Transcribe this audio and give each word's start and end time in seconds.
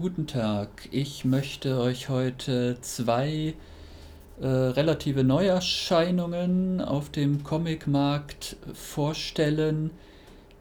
Guten 0.00 0.26
Tag. 0.26 0.88
Ich 0.92 1.26
möchte 1.26 1.78
euch 1.78 2.08
heute 2.08 2.78
zwei 2.80 3.52
äh, 4.40 4.46
relative 4.46 5.24
Neuerscheinungen 5.24 6.80
auf 6.80 7.10
dem 7.10 7.44
Comicmarkt 7.44 8.56
vorstellen. 8.72 9.90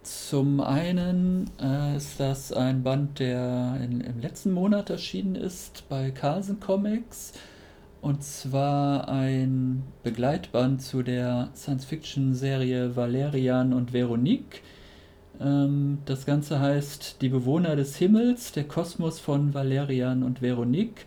Zum 0.03 0.59
einen 0.59 1.49
äh, 1.57 1.95
ist 1.95 2.19
das 2.19 2.51
ein 2.51 2.83
Band, 2.83 3.19
der 3.19 3.79
in, 3.81 4.01
im 4.01 4.19
letzten 4.19 4.51
Monat 4.51 4.89
erschienen 4.89 5.35
ist 5.35 5.87
bei 5.87 6.11
Carlsen 6.11 6.59
Comics. 6.59 7.31
Und 8.01 8.25
zwar 8.25 9.07
ein 9.07 9.83
Begleitband 10.03 10.81
zu 10.81 11.01
der 11.01 11.49
Science-Fiction-Serie 11.55 12.97
Valerian 12.97 13.71
und 13.71 13.93
Veronique 13.93 14.61
das 15.39 16.25
Ganze 16.25 16.59
heißt 16.59 17.21
Die 17.21 17.29
Bewohner 17.29 17.77
des 17.77 17.95
Himmels, 17.95 18.51
der 18.51 18.65
Kosmos 18.65 19.19
von 19.19 19.53
Valerian 19.53 20.23
und 20.23 20.41
Veronique, 20.41 21.05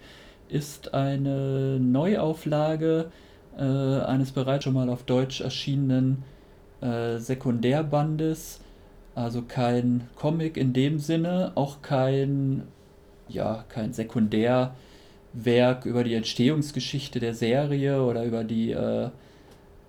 ist 0.48 0.94
eine 0.94 1.78
Neuauflage 1.78 3.10
äh, 3.58 3.62
eines 3.62 4.32
bereits 4.32 4.64
schon 4.64 4.72
mal 4.72 4.88
auf 4.88 5.02
Deutsch 5.02 5.42
erschienenen 5.42 6.24
äh, 6.80 7.18
Sekundärbandes. 7.18 8.60
Also 9.14 9.42
kein 9.42 10.08
Comic 10.16 10.56
in 10.56 10.72
dem 10.72 10.98
Sinne, 10.98 11.52
auch 11.54 11.82
kein, 11.82 12.62
ja, 13.28 13.66
kein 13.68 13.92
Sekundärwerk 13.92 14.72
über 15.84 16.04
die 16.04 16.14
Entstehungsgeschichte 16.14 17.20
der 17.20 17.34
Serie 17.34 18.02
oder 18.02 18.24
über 18.24 18.44
die 18.44 18.70
äh, 18.70 19.10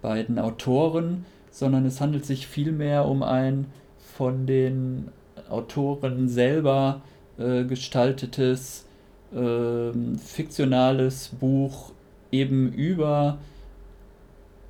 beiden 0.01 0.37
Autoren, 0.37 1.23
sondern 1.49 1.85
es 1.85 2.01
handelt 2.01 2.25
sich 2.25 2.47
vielmehr 2.47 3.05
um 3.05 3.23
ein 3.23 3.67
von 4.15 4.45
den 4.45 5.09
Autoren 5.49 6.29
selber 6.29 7.01
äh, 7.37 7.63
gestaltetes 7.63 8.85
äh, 9.33 9.91
fiktionales 10.17 11.29
Buch 11.39 11.91
eben 12.31 12.71
über 12.73 13.37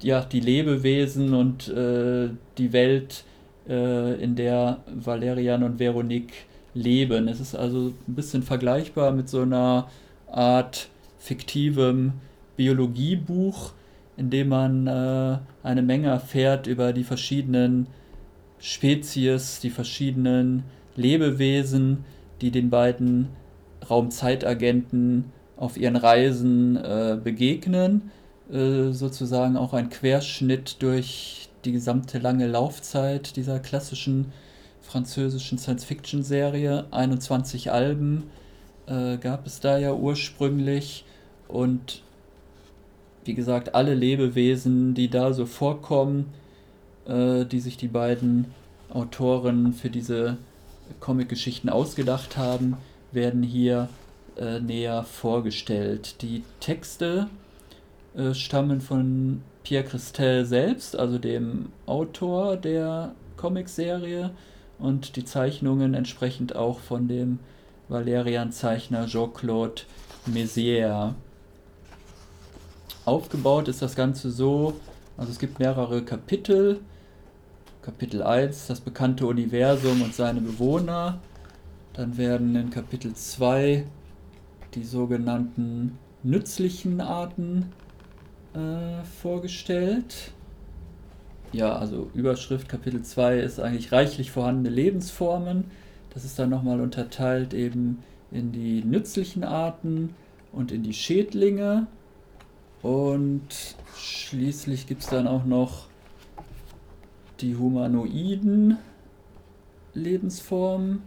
ja, 0.01 0.21
die 0.21 0.39
Lebewesen 0.39 1.33
und 1.33 1.67
äh, 1.69 2.29
die 2.57 2.73
Welt, 2.73 3.23
äh, 3.67 4.21
in 4.21 4.35
der 4.35 4.79
Valerian 4.93 5.63
und 5.63 5.79
Veronique 5.79 6.45
leben. 6.73 7.27
Es 7.27 7.39
ist 7.39 7.55
also 7.55 7.93
ein 8.07 8.15
bisschen 8.15 8.43
vergleichbar 8.43 9.11
mit 9.11 9.29
so 9.29 9.41
einer 9.41 9.87
Art 10.31 10.89
fiktivem 11.17 12.13
Biologiebuch, 12.57 13.71
in 14.17 14.29
dem 14.29 14.49
man 14.49 14.87
äh, 14.87 15.37
eine 15.63 15.81
Menge 15.81 16.07
erfährt 16.07 16.67
über 16.67 16.93
die 16.93 17.03
verschiedenen 17.03 17.87
Spezies, 18.65 19.59
die 19.59 19.69
verschiedenen 19.69 20.63
Lebewesen, 20.95 22.05
die 22.39 22.49
den 22.49 22.69
beiden 22.69 23.27
Raumzeitagenten 23.89 25.25
auf 25.57 25.75
ihren 25.75 25.97
Reisen 25.97 26.77
äh, 26.77 27.19
begegnen. 27.21 28.11
Äh, 28.49 28.93
sozusagen 28.93 29.57
auch 29.57 29.73
ein 29.73 29.89
Querschnitt 29.89 30.81
durch 30.81 31.49
die 31.65 31.73
gesamte 31.73 32.19
lange 32.19 32.47
Laufzeit 32.47 33.35
dieser 33.35 33.59
klassischen 33.59 34.31
französischen 34.81 35.57
Science-Fiction-Serie. 35.57 36.85
21 36.91 37.69
Alben 37.69 38.29
äh, 38.87 39.17
gab 39.17 39.45
es 39.45 39.59
da 39.59 39.77
ja 39.77 39.93
ursprünglich 39.93 41.03
und 41.49 42.01
wie 43.25 43.33
gesagt, 43.33 43.75
alle 43.75 43.93
Lebewesen, 43.93 44.93
die 44.93 45.09
da 45.09 45.33
so 45.33 45.45
vorkommen, 45.45 46.33
äh, 47.07 47.45
die 47.45 47.59
sich 47.59 47.77
die 47.77 47.87
beiden 47.87 48.53
Autoren 48.89 49.73
für 49.73 49.89
diese 49.89 50.37
Comic-Geschichten 50.99 51.69
ausgedacht 51.69 52.37
haben, 52.37 52.77
werden 53.11 53.43
hier 53.43 53.89
äh, 54.37 54.59
näher 54.59 55.03
vorgestellt. 55.03 56.21
Die 56.21 56.43
Texte 56.59 57.27
äh, 58.15 58.33
stammen 58.33 58.81
von 58.81 59.41
Pierre 59.63 59.85
Christel 59.85 60.45
selbst, 60.45 60.95
also 60.95 61.17
dem 61.17 61.69
Autor 61.85 62.57
der 62.57 63.13
Comicserie, 63.37 64.31
und 64.79 65.15
die 65.15 65.23
Zeichnungen 65.23 65.93
entsprechend 65.93 66.55
auch 66.55 66.79
von 66.79 67.07
dem 67.07 67.39
Valerian-Zeichner 67.89 69.05
Jean-Claude 69.07 69.83
Mézières. 70.27 71.13
Aufgebaut 73.05 73.67
ist 73.67 73.81
das 73.81 73.95
Ganze 73.95 74.31
so, 74.31 74.73
also 75.17 75.31
es 75.31 75.39
gibt 75.39 75.59
mehrere 75.59 76.03
Kapitel, 76.03 76.79
Kapitel 77.83 78.23
1 78.23 78.67
das 78.67 78.79
bekannte 78.79 79.27
Universum 79.27 80.01
und 80.01 80.15
seine 80.15 80.39
Bewohner. 80.39 81.19
Dann 81.91 82.17
werden 82.17 82.55
in 82.55 82.69
Kapitel 82.69 83.13
2 83.13 83.85
die 84.73 84.83
sogenannten 84.85 85.99
nützlichen 86.23 87.01
Arten 87.01 87.73
äh, 88.53 89.03
vorgestellt. 89.21 90.31
Ja, 91.51 91.75
also 91.75 92.09
Überschrift 92.13 92.69
Kapitel 92.69 93.03
2 93.03 93.39
ist 93.39 93.59
eigentlich 93.59 93.91
reichlich 93.91 94.31
vorhandene 94.31 94.73
Lebensformen. 94.73 95.65
Das 96.13 96.23
ist 96.23 96.39
dann 96.39 96.49
nochmal 96.49 96.79
unterteilt 96.79 97.53
eben 97.53 98.01
in 98.31 98.53
die 98.53 98.81
nützlichen 98.83 99.43
Arten 99.43 100.15
und 100.53 100.71
in 100.71 100.83
die 100.83 100.93
Schädlinge. 100.93 101.87
Und 102.81 103.75
schließlich 103.97 104.87
gibt 104.87 105.01
es 105.01 105.09
dann 105.09 105.27
auch 105.27 105.43
noch 105.43 105.87
die 107.43 107.57
humanoiden 107.57 108.77
Lebensformen. 109.93 111.03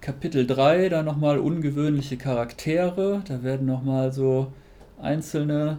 Kapitel 0.00 0.46
3, 0.46 0.88
da 0.88 1.02
nochmal 1.02 1.38
ungewöhnliche 1.38 2.16
Charaktere. 2.16 3.22
Da 3.28 3.42
werden 3.44 3.66
nochmal 3.66 4.12
so 4.12 4.50
einzelne 5.00 5.78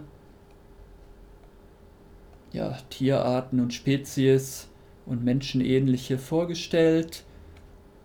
ja, 2.52 2.78
Tierarten 2.88 3.60
und 3.60 3.74
Spezies 3.74 4.68
und 5.06 5.24
menschenähnliche 5.24 6.16
vorgestellt. 6.16 7.24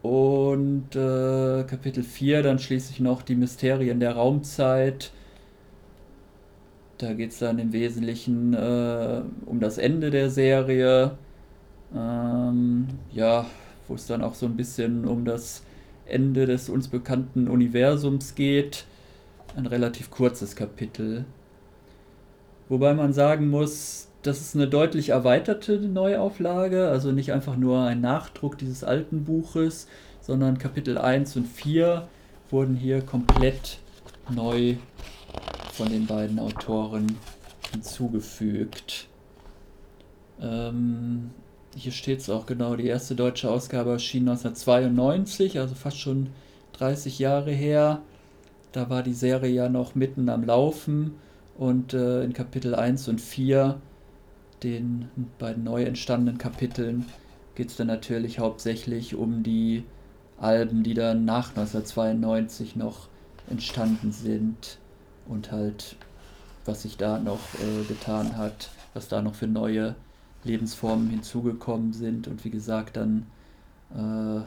Und 0.02 0.96
äh, 0.96 1.64
Kapitel 1.66 2.04
4 2.04 2.42
dann 2.42 2.58
schließlich 2.58 3.00
noch 3.00 3.22
die 3.22 3.36
Mysterien 3.36 4.00
der 4.00 4.14
Raumzeit 4.14 5.12
da 7.00 7.14
geht 7.14 7.32
es 7.32 7.40
dann 7.40 7.60
im 7.60 7.72
Wesentlichen 7.74 8.54
äh, 8.54 9.22
um 9.46 9.60
das 9.60 9.78
Ende 9.78 10.12
der 10.12 10.30
Serie. 10.30 11.18
Ähm, 11.96 12.88
ja, 13.12 13.46
wo 13.88 13.96
es 13.96 14.06
dann 14.06 14.22
auch 14.22 14.36
so 14.36 14.46
ein 14.46 14.56
bisschen 14.56 15.06
um 15.06 15.26
das 15.26 15.64
Ende 16.06 16.46
des 16.46 16.70
uns 16.70 16.90
bekannten 16.90 17.48
Universums 17.48 18.36
geht. 18.36 18.86
Ein 19.56 19.66
relativ 19.66 20.12
kurzes 20.12 20.56
Kapitel. 20.56 21.26
Wobei 22.68 22.94
man 22.94 23.14
sagen 23.14 23.50
muss, 23.50 24.10
das 24.22 24.42
ist 24.42 24.56
eine 24.56 24.68
deutlich 24.68 25.10
erweiterte 25.10 25.80
Neuauflage, 25.80 26.90
also 26.90 27.14
nicht 27.14 27.32
einfach 27.32 27.56
nur 27.56 27.82
ein 27.84 28.02
Nachdruck 28.02 28.58
dieses 28.58 28.84
alten 28.84 29.24
Buches, 29.24 29.88
sondern 30.20 30.58
Kapitel 30.58 30.98
1 30.98 31.38
und 31.38 31.48
4 31.48 32.08
wurden 32.52 32.76
hier 32.76 33.02
komplett 33.02 33.80
neu 34.30 34.76
von 35.80 35.90
den 35.90 36.08
beiden 36.08 36.40
Autoren 36.40 37.16
hinzugefügt. 37.72 39.08
Ähm, 40.42 41.30
hier 41.74 41.94
steht 41.94 42.20
es 42.20 42.30
auch 42.30 42.46
genau, 42.46 42.76
die 42.76 42.88
erste 42.88 43.16
deutsche 43.16 43.50
Ausgabe 43.50 43.92
erschien 43.92 44.28
1992, 44.28 45.58
also 45.58 45.76
fast 45.76 45.98
schon 45.98 46.32
30 46.74 47.20
Jahre 47.20 47.52
her. 47.52 48.02
Da 48.74 48.90
war 48.90 49.04
die 49.04 49.14
Serie 49.14 49.54
ja 49.54 49.70
noch 49.70 49.96
mitten 49.96 50.28
am 50.28 50.44
Laufen 50.44 51.14
und 51.58 51.94
äh, 51.94 52.26
in 52.26 52.34
Kapitel 52.34 52.76
1 52.76 53.08
und 53.08 53.22
4, 53.22 53.80
den 54.64 55.08
beiden 55.38 55.64
neu 55.64 55.84
entstandenen 55.84 56.38
Kapiteln, 56.38 57.06
geht 57.56 57.70
es 57.70 57.78
dann 57.78 57.88
natürlich 57.88 58.40
hauptsächlich 58.40 59.16
um 59.16 59.44
die 59.44 59.86
Alben, 60.38 60.84
die 60.84 60.94
dann 60.94 61.24
nach 61.24 61.52
1992 61.52 62.76
noch 62.76 63.08
entstanden 63.50 64.12
sind 64.12 64.78
und 65.30 65.52
halt, 65.52 65.96
was 66.66 66.82
sich 66.82 66.98
da 66.98 67.20
noch 67.20 67.40
äh, 67.56 67.84
getan 67.88 68.36
hat, 68.36 68.70
was 68.94 69.08
da 69.08 69.22
noch 69.22 69.36
für 69.36 69.48
neue 69.48 69.96
Lebensformen 70.44 71.10
hinzugekommen 71.10 71.94
sind. 71.94 72.28
Und 72.28 72.44
wie 72.44 72.50
gesagt, 72.50 72.98
dann 72.98 73.26
äh, 73.92 74.42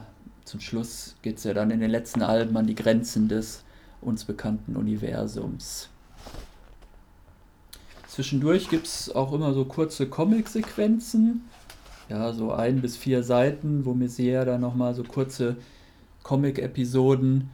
zum 0.45 0.59
Schluss 0.59 1.15
geht 1.21 1.37
es 1.37 1.45
ja 1.45 1.53
dann 1.53 1.71
in 1.71 1.79
den 1.79 1.89
letzten 1.89 2.21
Alben 2.21 2.55
an 2.57 2.67
die 2.67 2.75
Grenzen 2.75 3.27
des 3.27 3.63
uns 4.01 4.25
bekannten 4.25 4.75
Universums. 4.75 5.89
Zwischendurch 8.07 8.69
gibt 8.69 8.85
es 8.85 9.15
auch 9.15 9.33
immer 9.33 9.53
so 9.53 9.65
kurze 9.65 10.07
Comic-Sequenzen, 10.07 11.49
ja, 12.09 12.33
so 12.33 12.51
ein 12.51 12.81
bis 12.81 12.97
vier 12.97 13.23
Seiten, 13.23 13.85
wo 13.85 13.93
Messier 13.93 14.45
dann 14.45 14.61
nochmal 14.61 14.93
so 14.93 15.03
kurze 15.03 15.55
Comic-Episoden 16.21 17.49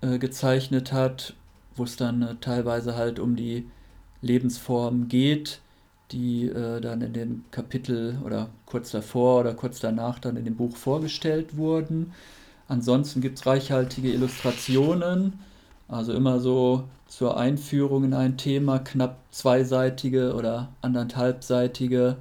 äh, 0.00 0.18
gezeichnet 0.18 0.92
hat, 0.92 1.34
wo 1.78 1.84
es 1.84 1.96
dann 1.96 2.22
äh, 2.22 2.34
teilweise 2.40 2.96
halt 2.96 3.18
um 3.18 3.36
die 3.36 3.68
Lebensform 4.22 5.08
geht, 5.08 5.60
die 6.12 6.46
äh, 6.46 6.80
dann 6.80 7.02
in 7.02 7.12
dem 7.12 7.44
Kapitel 7.50 8.18
oder 8.24 8.48
kurz 8.66 8.90
davor 8.90 9.40
oder 9.40 9.54
kurz 9.54 9.80
danach 9.80 10.18
dann 10.18 10.36
in 10.36 10.44
dem 10.44 10.56
Buch 10.56 10.76
vorgestellt 10.76 11.56
wurden. 11.56 12.12
Ansonsten 12.68 13.20
gibt 13.20 13.38
es 13.38 13.46
reichhaltige 13.46 14.12
Illustrationen, 14.12 15.40
also 15.88 16.12
immer 16.12 16.40
so 16.40 16.84
zur 17.06 17.38
Einführung 17.38 18.04
in 18.04 18.14
ein 18.14 18.36
Thema 18.36 18.78
knapp 18.78 19.18
zweiseitige 19.30 20.34
oder 20.34 20.68
anderthalbseitige 20.82 22.16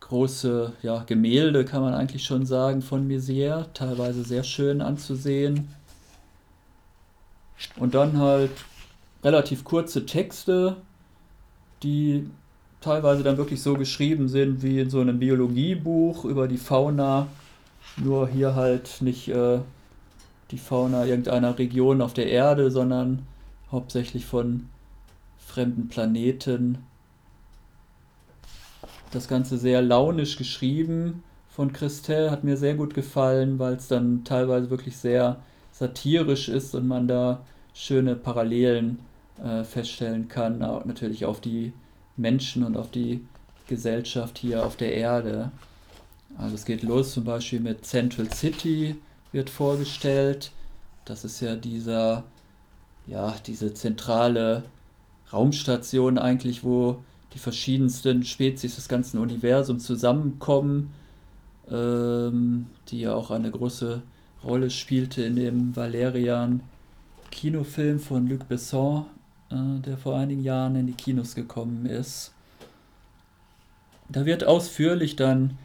große 0.00 0.72
ja, 0.82 1.02
Gemälde, 1.04 1.64
kann 1.64 1.82
man 1.82 1.94
eigentlich 1.94 2.24
schon 2.24 2.46
sagen, 2.46 2.82
von 2.82 3.06
Mézières, 3.08 3.66
teilweise 3.74 4.24
sehr 4.24 4.44
schön 4.44 4.80
anzusehen. 4.80 5.68
Und 7.76 7.94
dann 7.94 8.18
halt 8.18 8.50
relativ 9.24 9.64
kurze 9.64 10.06
Texte, 10.06 10.76
die 11.82 12.28
teilweise 12.80 13.22
dann 13.22 13.36
wirklich 13.36 13.62
so 13.62 13.74
geschrieben 13.74 14.28
sind 14.28 14.62
wie 14.62 14.80
in 14.80 14.90
so 14.90 15.00
einem 15.00 15.18
Biologiebuch 15.18 16.24
über 16.24 16.46
die 16.48 16.58
Fauna, 16.58 17.26
nur 17.96 18.28
hier 18.28 18.54
halt 18.54 18.98
nicht 19.00 19.28
äh, 19.28 19.58
die 20.50 20.58
Fauna 20.58 21.04
irgendeiner 21.04 21.58
Region 21.58 22.00
auf 22.00 22.14
der 22.14 22.28
Erde, 22.28 22.70
sondern 22.70 23.26
hauptsächlich 23.70 24.24
von 24.26 24.68
fremden 25.38 25.88
Planeten. 25.88 26.78
Das 29.10 29.28
Ganze 29.28 29.58
sehr 29.58 29.82
launisch 29.82 30.36
geschrieben 30.36 31.22
von 31.50 31.72
Christel, 31.72 32.30
hat 32.30 32.44
mir 32.44 32.56
sehr 32.56 32.74
gut 32.74 32.94
gefallen, 32.94 33.58
weil 33.58 33.74
es 33.74 33.88
dann 33.88 34.22
teilweise 34.24 34.70
wirklich 34.70 34.96
sehr 34.96 35.38
satirisch 35.78 36.48
ist 36.48 36.74
und 36.74 36.88
man 36.88 37.06
da 37.06 37.44
schöne 37.72 38.16
Parallelen 38.16 38.98
äh, 39.42 39.62
feststellen 39.62 40.28
kann, 40.28 40.62
auch 40.62 40.84
natürlich 40.84 41.24
auf 41.24 41.40
die 41.40 41.72
Menschen 42.16 42.64
und 42.64 42.76
auf 42.76 42.90
die 42.90 43.24
Gesellschaft 43.68 44.38
hier 44.38 44.66
auf 44.66 44.76
der 44.76 44.94
Erde. 44.94 45.52
Also 46.36 46.56
es 46.56 46.64
geht 46.64 46.82
los 46.82 47.12
zum 47.12 47.24
Beispiel 47.24 47.60
mit 47.60 47.86
Central 47.86 48.32
City 48.32 48.96
wird 49.30 49.50
vorgestellt. 49.50 50.50
Das 51.04 51.24
ist 51.24 51.40
ja 51.40 51.54
dieser, 51.54 52.24
ja, 53.06 53.36
diese 53.46 53.72
zentrale 53.72 54.64
Raumstation 55.32 56.18
eigentlich, 56.18 56.64
wo 56.64 56.98
die 57.34 57.38
verschiedensten 57.38 58.24
Spezies 58.24 58.74
des 58.74 58.88
ganzen 58.88 59.18
Universums 59.18 59.84
zusammenkommen, 59.84 60.92
ähm, 61.70 62.66
die 62.88 63.00
ja 63.00 63.14
auch 63.14 63.30
eine 63.30 63.50
große 63.50 64.02
Rolle 64.44 64.70
spielte 64.70 65.22
in 65.22 65.36
dem 65.36 65.76
Valerian 65.76 66.60
Kinofilm 67.30 67.98
von 67.98 68.28
Luc 68.28 68.48
Besson, 68.48 69.06
äh, 69.50 69.80
der 69.80 69.96
vor 69.98 70.16
einigen 70.16 70.42
Jahren 70.42 70.76
in 70.76 70.86
die 70.86 70.92
Kinos 70.92 71.34
gekommen 71.34 71.86
ist. 71.86 72.32
Da 74.08 74.24
wird 74.24 74.44
ausführlich 74.44 75.16
dann 75.16 75.58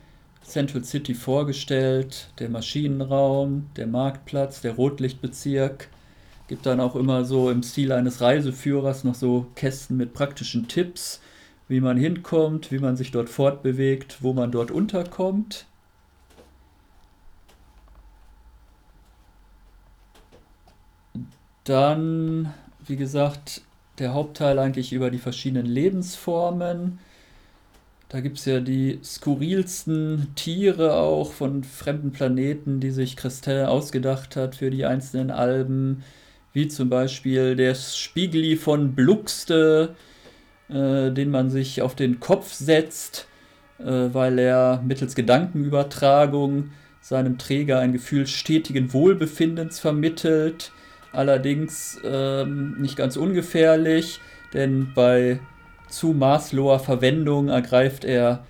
Central 0.43 0.83
City 0.83 1.13
vorgestellt, 1.13 2.29
der 2.39 2.49
Maschinenraum, 2.49 3.67
der 3.77 3.87
Marktplatz, 3.87 4.61
der 4.61 4.73
Rotlichtbezirk. 4.73 5.87
Gibt 6.47 6.65
dann 6.65 6.81
auch 6.81 6.95
immer 6.95 7.23
so 7.23 7.49
im 7.49 7.63
Stil 7.63 7.93
eines 7.93 8.19
Reiseführers 8.19 9.05
noch 9.05 9.15
so 9.15 9.47
Kästen 9.55 9.95
mit 9.95 10.13
praktischen 10.13 10.67
Tipps, 10.67 11.21
wie 11.69 11.79
man 11.79 11.95
hinkommt, 11.95 12.71
wie 12.71 12.79
man 12.79 12.97
sich 12.97 13.11
dort 13.11 13.29
fortbewegt, 13.29 14.17
wo 14.21 14.33
man 14.33 14.51
dort 14.51 14.69
unterkommt. 14.69 15.65
Dann, 21.63 22.53
wie 22.85 22.97
gesagt, 22.97 23.61
der 23.99 24.13
Hauptteil 24.13 24.59
eigentlich 24.59 24.91
über 24.91 25.09
die 25.11 25.19
verschiedenen 25.19 25.65
Lebensformen. 25.65 26.99
Da 28.09 28.19
gibt 28.19 28.37
es 28.37 28.45
ja 28.45 28.59
die 28.59 28.99
skurrilsten 29.03 30.27
Tiere 30.35 30.95
auch 30.95 31.31
von 31.31 31.63
fremden 31.63 32.11
Planeten, 32.11 32.79
die 32.79 32.91
sich 32.91 33.15
Christel 33.15 33.65
ausgedacht 33.65 34.35
hat 34.35 34.55
für 34.55 34.69
die 34.69 34.85
einzelnen 34.85 35.31
Alben, 35.31 36.03
wie 36.53 36.67
zum 36.67 36.89
Beispiel 36.89 37.55
der 37.55 37.73
Spiegli 37.73 38.55
von 38.55 38.93
Bluxte, 38.93 39.95
äh, 40.69 41.11
den 41.11 41.31
man 41.31 41.49
sich 41.49 41.81
auf 41.81 41.95
den 41.95 42.19
Kopf 42.19 42.53
setzt, 42.53 43.27
äh, 43.79 43.85
weil 43.85 44.37
er 44.37 44.83
mittels 44.85 45.15
Gedankenübertragung 45.15 46.71
seinem 47.01 47.37
Träger 47.37 47.79
ein 47.79 47.93
Gefühl 47.93 48.27
stetigen 48.27 48.93
Wohlbefindens 48.93 49.79
vermittelt 49.79 50.71
allerdings 51.13 51.99
ähm, 52.03 52.75
nicht 52.79 52.97
ganz 52.97 53.15
ungefährlich, 53.15 54.19
denn 54.53 54.91
bei 54.93 55.39
zu 55.89 56.13
maßloser 56.13 56.79
Verwendung 56.79 57.49
ergreift 57.49 58.03
er 58.03 58.45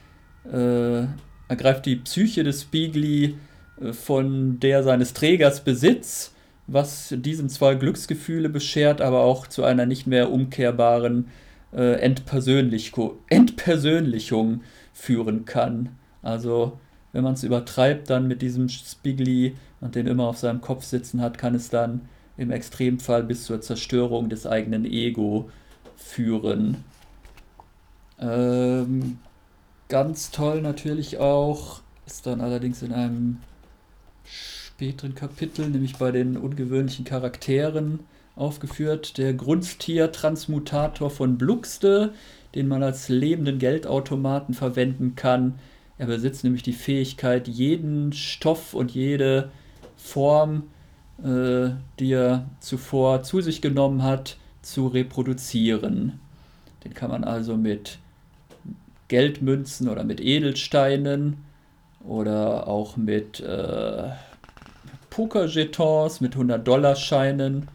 äh, 0.52 1.06
ergreift 1.48 1.86
die 1.86 1.98
Psyche 1.98 2.44
des 2.44 2.64
Spiegli 2.64 3.36
äh, 3.82 3.94
von 3.94 4.60
der 4.60 4.84
seines 4.84 5.14
Trägers 5.14 5.64
Besitz, 5.64 6.34
was 6.68 7.14
diesem 7.18 7.50
zwar 7.50 7.76
Glücksgefühle 7.76 8.50
beschert, 8.50 9.02
aber 9.02 9.22
auch 9.22 9.48
zu 9.48 9.64
einer 9.64 9.86
nicht 9.86 10.08
mehr 10.08 10.32
umkehrbaren 10.32 11.28
äh, 11.74 11.94
Entpersönlich 12.00 12.94
Entpersönlichung 13.30 14.62
führen 14.94 15.46
kann. 15.46 15.90
Also 16.22 16.80
wenn 17.12 17.24
man 17.24 17.34
es 17.34 17.44
übertreibt 17.44 18.10
dann 18.10 18.28
mit 18.28 18.42
diesem 18.42 18.70
Spiegli 18.70 19.56
und 19.82 19.96
den 19.96 20.08
immer 20.08 20.28
auf 20.28 20.38
seinem 20.38 20.62
Kopf 20.62 20.84
sitzen 20.84 21.22
hat, 21.22 21.38
kann 21.38 21.56
es 21.56 21.70
dann 21.70 22.02
im 22.38 22.52
Extremfall 22.52 23.24
bis 23.24 23.46
zur 23.46 23.62
Zerstörung 23.62 24.30
des 24.30 24.46
eigenen 24.46 24.86
Ego 24.86 25.50
führen. 25.96 26.84
Ähm, 28.20 29.20
ganz 29.90 30.32
toll 30.32 30.62
natürlich 30.62 31.18
auch, 31.18 31.82
ist 32.06 32.26
dann 32.26 32.42
allerdings 32.42 32.82
in 32.82 32.94
einem 32.94 33.38
späteren 34.24 35.16
Kapitel, 35.16 35.70
nämlich 35.70 35.98
bei 35.98 36.12
den 36.12 36.38
ungewöhnlichen 36.38 37.06
Charakteren 37.06 38.00
aufgeführt, 38.36 39.18
der 39.18 39.34
Grundstier-Transmutator 39.34 41.10
von 41.10 41.38
Bluxte, 41.38 42.14
den 42.56 42.68
man 42.68 42.82
als 42.82 43.10
lebenden 43.10 43.60
Geldautomaten 43.60 44.56
verwenden 44.56 45.16
kann. 45.16 45.60
Er 45.98 46.08
besitzt 46.08 46.44
nämlich 46.44 46.64
die 46.64 46.74
Fähigkeit, 46.74 47.48
jeden 47.48 48.14
Stoff 48.14 48.74
und 48.74 48.92
jede 48.92 49.52
Form 49.96 50.64
äh, 51.22 51.72
die 52.00 52.12
er 52.14 52.46
zuvor 52.60 53.24
zu 53.24 53.42
sich 53.42 53.62
genommen 53.62 54.04
hat, 54.04 54.38
zu 54.62 54.88
reproduzieren. 54.88 56.20
Den 56.84 56.94
kann 56.94 57.12
man 57.12 57.24
also 57.24 57.58
mit 57.58 58.00
Geldmünzen 59.08 59.90
oder 59.90 60.04
mit 60.04 60.20
Edelsteinen 60.22 61.38
oder 62.04 62.68
auch 62.68 62.98
mit 62.98 63.40
äh, 63.40 64.10
Pokerjetons, 65.10 66.22
mit 66.22 66.36
100-Dollar-Scheinen 66.36 67.68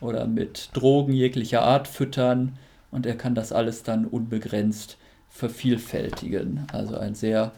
oder 0.00 0.26
mit 0.26 0.70
Drogen 0.74 1.12
jeglicher 1.12 1.62
Art 1.62 1.88
füttern 1.88 2.58
und 2.90 3.06
er 3.06 3.16
kann 3.16 3.34
das 3.34 3.52
alles 3.52 3.82
dann 3.82 4.04
unbegrenzt 4.04 4.98
vervielfältigen. 5.30 6.66
Also 6.72 6.98
ein 6.98 7.14
sehr 7.14 7.52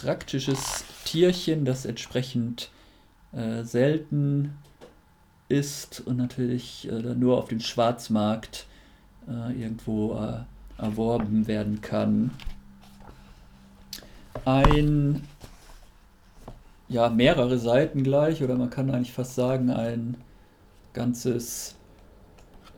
praktisches 0.00 0.84
Tierchen, 1.04 1.64
das 1.64 1.84
entsprechend 1.84 2.70
äh, 3.36 3.62
selten 3.64 4.54
ist 5.48 6.00
und 6.06 6.16
natürlich 6.16 6.88
äh, 6.90 7.14
nur 7.14 7.38
auf 7.38 7.48
dem 7.48 7.60
Schwarzmarkt 7.60 8.66
äh, 9.28 9.60
irgendwo 9.60 10.14
äh, 10.14 10.82
erworben 10.82 11.46
werden 11.46 11.80
kann. 11.80 12.30
Ein, 14.44 15.22
ja, 16.88 17.08
mehrere 17.08 17.58
Seiten 17.58 18.02
gleich, 18.02 18.42
oder 18.42 18.56
man 18.56 18.70
kann 18.70 18.90
eigentlich 18.90 19.12
fast 19.12 19.34
sagen, 19.34 19.70
ein 19.70 20.16
ganzes 20.92 21.76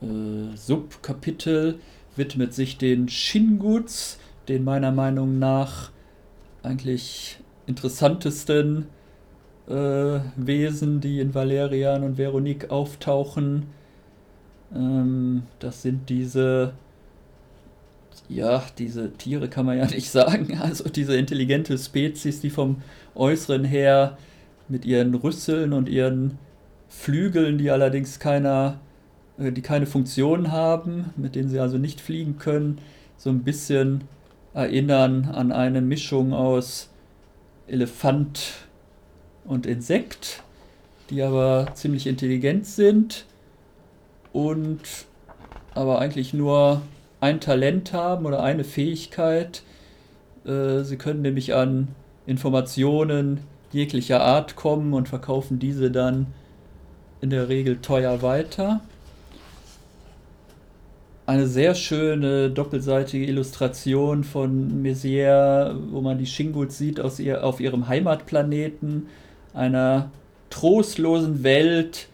äh, 0.03 0.57
Subkapitel 0.57 1.79
widmet 2.15 2.55
sich 2.55 2.79
den 2.79 3.09
Shinguts, 3.09 4.19
den 4.49 4.65
meiner 4.65 4.93
Meinung 4.93 5.39
nach 5.39 5.91
eigentlich 6.63 7.39
interessantesten 7.67 8.87
äh, 9.69 10.21
Wesen, 10.37 11.01
die 11.01 11.21
in 11.21 11.35
Valerian 11.35 12.05
und 12.05 12.19
Veronique 12.19 12.71
auftauchen. 12.71 13.65
Ähm, 14.75 15.43
das 15.59 15.83
sind 15.83 16.09
diese, 16.09 16.73
ja, 18.29 18.63
diese 18.79 19.13
Tiere 19.13 19.49
kann 19.49 19.67
man 19.67 19.79
ja 19.79 19.87
nicht 19.91 20.11
sagen, 20.11 20.59
also 20.61 20.89
diese 20.89 21.17
intelligente 21.17 21.77
Spezies, 21.79 22.41
die 22.41 22.51
vom 22.51 22.83
Äußeren 23.15 23.65
her 23.65 24.19
mit 24.69 24.85
ihren 24.85 25.15
Rüsseln 25.15 25.73
und 25.73 25.89
ihren 25.89 26.39
Flügeln, 26.89 27.59
die 27.59 27.71
allerdings 27.71 28.19
keiner, 28.19 28.81
äh, 29.39 29.53
die 29.53 29.63
keine 29.63 29.87
Funktion 29.87 30.53
haben, 30.53 31.13
mit 31.17 31.35
denen 31.35 31.49
sie 31.49 31.61
also 31.61 31.79
nicht 31.79 32.01
fliegen 32.01 32.39
können, 32.39 32.79
so 33.17 33.31
ein 33.31 33.43
bisschen 33.43 34.05
erinnern 34.55 35.27
an 35.27 35.53
eine 35.53 35.81
Mischung 35.81 36.33
aus 36.33 36.91
Elefant 37.67 38.66
und 39.47 39.67
Insekt, 39.67 40.43
die 41.11 41.23
aber 41.23 41.69
ziemlich 41.75 42.07
intelligent 42.07 42.67
sind 42.67 43.25
und 44.33 44.81
aber 45.75 46.01
eigentlich 46.01 46.35
nur 46.35 46.83
ein 47.21 47.41
Talent 47.41 47.93
haben 47.93 48.27
oder 48.27 48.43
eine 48.43 48.65
Fähigkeit. 48.65 49.63
Äh, 50.45 50.83
sie 50.83 50.97
können 50.97 51.23
nämlich 51.23 51.55
an 51.55 51.89
Informationen, 52.27 53.41
jeglicher 53.73 54.23
Art 54.23 54.57
kommen 54.57 54.95
und 54.95 55.09
verkaufen 55.09 55.59
diese 55.59 55.91
dann 55.91 56.27
in 57.21 57.31
der 57.31 57.49
Regel 57.49 57.79
teuer 57.81 58.23
weiter. 58.23 58.81
Eine 61.27 61.49
sehr 61.49 61.75
schöne 61.75 62.51
doppelseitige 62.51 63.27
Illustration 63.27 64.23
von 64.23 64.83
Messier, 64.83 65.77
wo 65.91 66.01
man 66.01 66.19
die 66.19 66.27
Shinguts 66.27 66.79
sieht 66.79 67.01
aus 67.01 67.19
ihr, 67.19 67.43
auf 67.45 67.59
ihrem 67.59 67.89
Heimatplaneten, 67.89 69.09
einer 69.57 70.11
trostlosen 70.51 71.43
Welt, 71.43 72.09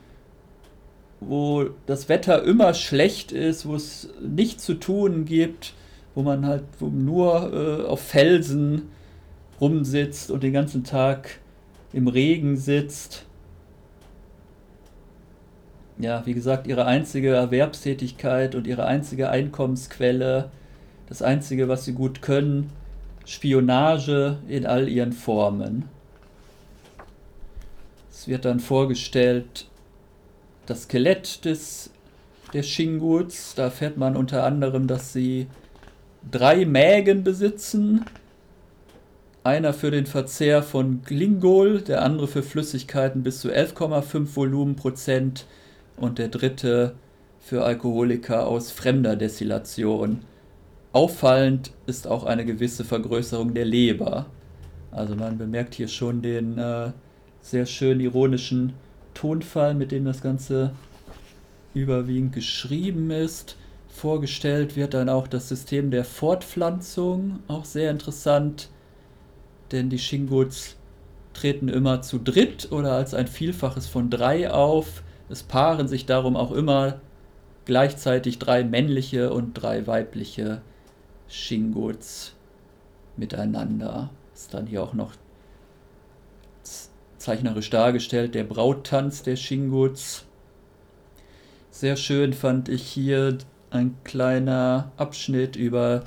wo 1.20 1.66
das 1.86 2.08
Wetter 2.08 2.42
immer 2.42 2.74
schlecht 2.74 3.32
ist, 3.32 3.66
wo 3.66 3.74
es 3.74 4.08
nichts 4.20 4.64
zu 4.64 4.74
tun 4.74 5.24
gibt, 5.24 5.74
wo 6.14 6.22
man 6.22 6.46
halt 6.46 6.64
nur 6.80 7.52
äh, 7.52 7.86
auf 7.86 8.00
Felsen 8.00 8.90
rumsitzt 9.60 10.30
und 10.30 10.42
den 10.42 10.52
ganzen 10.52 10.84
Tag 10.84 11.38
im 11.92 12.08
Regen 12.08 12.56
sitzt. 12.56 13.24
Ja, 15.98 16.26
wie 16.26 16.34
gesagt, 16.34 16.66
ihre 16.66 16.86
einzige 16.86 17.34
Erwerbstätigkeit 17.34 18.54
und 18.54 18.66
ihre 18.66 18.86
einzige 18.86 19.30
Einkommensquelle, 19.30 20.50
das 21.08 21.22
einzige, 21.22 21.68
was 21.68 21.84
sie 21.84 21.92
gut 21.92 22.22
können, 22.22 22.70
Spionage 23.24 24.38
in 24.48 24.66
all 24.66 24.88
ihren 24.88 25.12
Formen. 25.12 25.84
Es 28.12 28.28
wird 28.28 28.44
dann 28.44 28.60
vorgestellt, 28.60 29.66
das 30.66 30.82
Skelett 30.82 31.46
des, 31.46 31.90
der 32.52 32.62
Shinguts. 32.62 33.54
Da 33.54 33.64
erfährt 33.64 33.96
man 33.96 34.16
unter 34.16 34.44
anderem, 34.44 34.86
dass 34.86 35.12
sie 35.12 35.46
drei 36.30 36.66
Mägen 36.66 37.24
besitzen. 37.24 38.04
Einer 39.44 39.72
für 39.72 39.90
den 39.90 40.06
Verzehr 40.06 40.62
von 40.62 41.02
Glingol, 41.02 41.80
der 41.80 42.02
andere 42.02 42.28
für 42.28 42.42
Flüssigkeiten 42.42 43.22
bis 43.22 43.40
zu 43.40 43.48
11,5 43.48 44.36
Volumenprozent 44.36 45.46
und 45.96 46.18
der 46.18 46.28
dritte 46.28 46.94
für 47.40 47.64
Alkoholiker 47.64 48.46
aus 48.46 48.70
fremder 48.70 49.16
Destillation. 49.16 50.20
Auffallend 50.92 51.72
ist 51.86 52.06
auch 52.06 52.24
eine 52.24 52.44
gewisse 52.44 52.84
Vergrößerung 52.84 53.54
der 53.54 53.64
Leber. 53.64 54.26
Also 54.92 55.16
man 55.16 55.38
bemerkt 55.38 55.74
hier 55.74 55.88
schon 55.88 56.22
den 56.22 56.58
äh, 56.58 56.92
sehr 57.42 57.66
schön 57.66 58.00
ironischen 58.00 58.72
Tonfall, 59.14 59.74
mit 59.74 59.92
dem 59.92 60.04
das 60.04 60.22
Ganze 60.22 60.72
überwiegend 61.74 62.32
geschrieben 62.32 63.10
ist. 63.10 63.56
Vorgestellt 63.88 64.74
wird 64.76 64.94
dann 64.94 65.10
auch 65.10 65.26
das 65.26 65.48
System 65.48 65.90
der 65.90 66.04
Fortpflanzung, 66.04 67.40
auch 67.48 67.66
sehr 67.66 67.90
interessant, 67.90 68.70
denn 69.70 69.90
die 69.90 69.98
Shinguts 69.98 70.76
treten 71.34 71.68
immer 71.68 72.02
zu 72.02 72.18
dritt 72.18 72.72
oder 72.72 72.92
als 72.92 73.12
ein 73.12 73.26
Vielfaches 73.26 73.86
von 73.86 74.08
drei 74.08 74.50
auf. 74.50 75.02
Es 75.28 75.42
paaren 75.42 75.88
sich 75.88 76.06
darum 76.06 76.36
auch 76.36 76.52
immer 76.52 77.00
gleichzeitig 77.64 78.38
drei 78.38 78.64
männliche 78.64 79.32
und 79.32 79.54
drei 79.54 79.86
weibliche 79.86 80.62
Shinguts 81.28 82.34
miteinander. 83.16 84.10
Ist 84.34 84.54
dann 84.54 84.66
hier 84.66 84.82
auch 84.82 84.94
noch 84.94 85.12
zeichnerisch 87.22 87.70
dargestellt, 87.70 88.34
der 88.34 88.44
Brauttanz 88.44 89.22
der 89.22 89.36
Shinguts. 89.36 90.26
Sehr 91.70 91.96
schön 91.96 92.32
fand 92.32 92.68
ich 92.68 92.82
hier 92.82 93.38
ein 93.70 93.94
kleiner 94.04 94.90
Abschnitt 94.96 95.56
über 95.56 96.04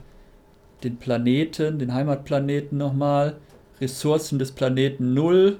den 0.83 0.97
Planeten, 0.97 1.79
den 1.79 1.93
Heimatplaneten 1.93 2.77
nochmal. 2.77 3.37
Ressourcen 3.79 4.39
des 4.39 4.51
Planeten 4.51 5.13
0, 5.13 5.57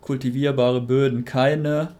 kultivierbare 0.00 0.80
Böden 0.80 1.24
keine, 1.24 1.94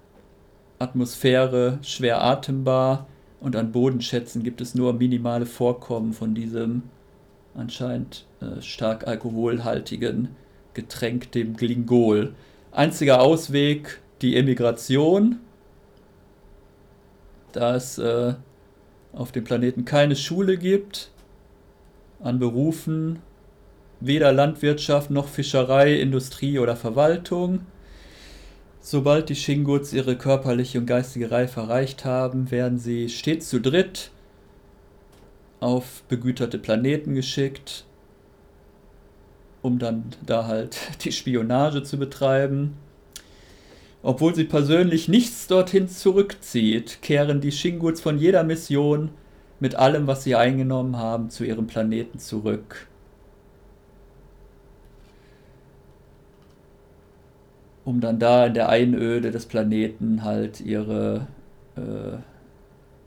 Atmosphäre 0.79 1.79
schwer 1.83 2.23
atembar 2.23 3.07
und 3.41 3.57
an 3.57 3.73
Bodenschätzen 3.73 4.43
gibt 4.43 4.61
es 4.61 4.75
nur 4.75 4.93
minimale 4.95 5.47
Vorkommen 5.47 6.13
von 6.13 6.35
diesem 6.35 6.83
anscheinend 7.55 8.27
äh, 8.41 8.61
stark 8.61 9.07
alkoholhaltigen 9.07 10.37
Getränk, 10.77 11.33
dem 11.33 11.57
Glingol. 11.57 12.35
Einziger 12.71 13.21
Ausweg 13.21 14.01
die 14.23 14.37
Emigration, 14.37 15.41
da 17.53 17.75
es 17.75 17.99
äh, 17.99 18.35
auf 19.13 19.33
dem 19.33 19.45
Planeten 19.45 19.85
keine 19.85 20.15
Schule 20.15 20.59
gibt, 20.59 21.11
an 22.21 22.39
Berufen 22.39 23.21
weder 24.01 24.33
Landwirtschaft 24.33 25.11
noch 25.11 25.29
Fischerei, 25.29 25.95
Industrie 25.95 26.59
oder 26.59 26.77
Verwaltung. 26.77 27.61
Sobald 28.81 29.31
die 29.31 29.35
Shinguts 29.35 29.95
ihre 29.95 30.17
körperliche 30.17 30.79
und 30.79 30.87
geistige 30.87 31.31
Reife 31.31 31.61
erreicht 31.61 32.05
haben, 32.05 32.51
werden 32.51 32.79
sie 32.79 33.09
stets 33.09 33.49
zu 33.49 33.61
dritt 33.61 34.11
auf 35.61 36.03
begüterte 36.09 36.59
Planeten 36.59 37.15
geschickt, 37.15 37.86
um 39.67 39.79
dann 39.81 40.05
da 40.25 40.47
halt 40.47 40.79
die 41.05 41.13
Spionage 41.13 41.83
zu 41.83 41.99
betreiben. 41.99 42.75
Obwohl 44.03 44.35
sie 44.35 44.45
persönlich 44.45 45.09
nichts 45.09 45.49
dorthin 45.49 45.89
zurückzieht, 45.89 47.03
kehren 47.03 47.41
die 47.41 47.51
Shinguts 47.51 48.01
von 48.01 48.19
jeder 48.19 48.45
Mission 48.45 49.11
mit 49.59 49.75
allem, 49.75 50.07
was 50.07 50.23
sie 50.23 50.37
eingenommen 50.37 50.97
haben, 50.97 51.29
zu 51.29 51.45
ihrem 51.45 51.67
Planeten 51.67 52.21
zurück. 52.21 52.87
Um 57.85 58.01
dann 58.01 58.21
da 58.21 58.47
in 58.47 58.55
der 58.55 58.69
Einöde 58.69 59.33
des 59.33 59.47
Planeten 59.47 60.23
halt 60.23 60.61
ihre 60.61 61.27
äh, 61.77 62.19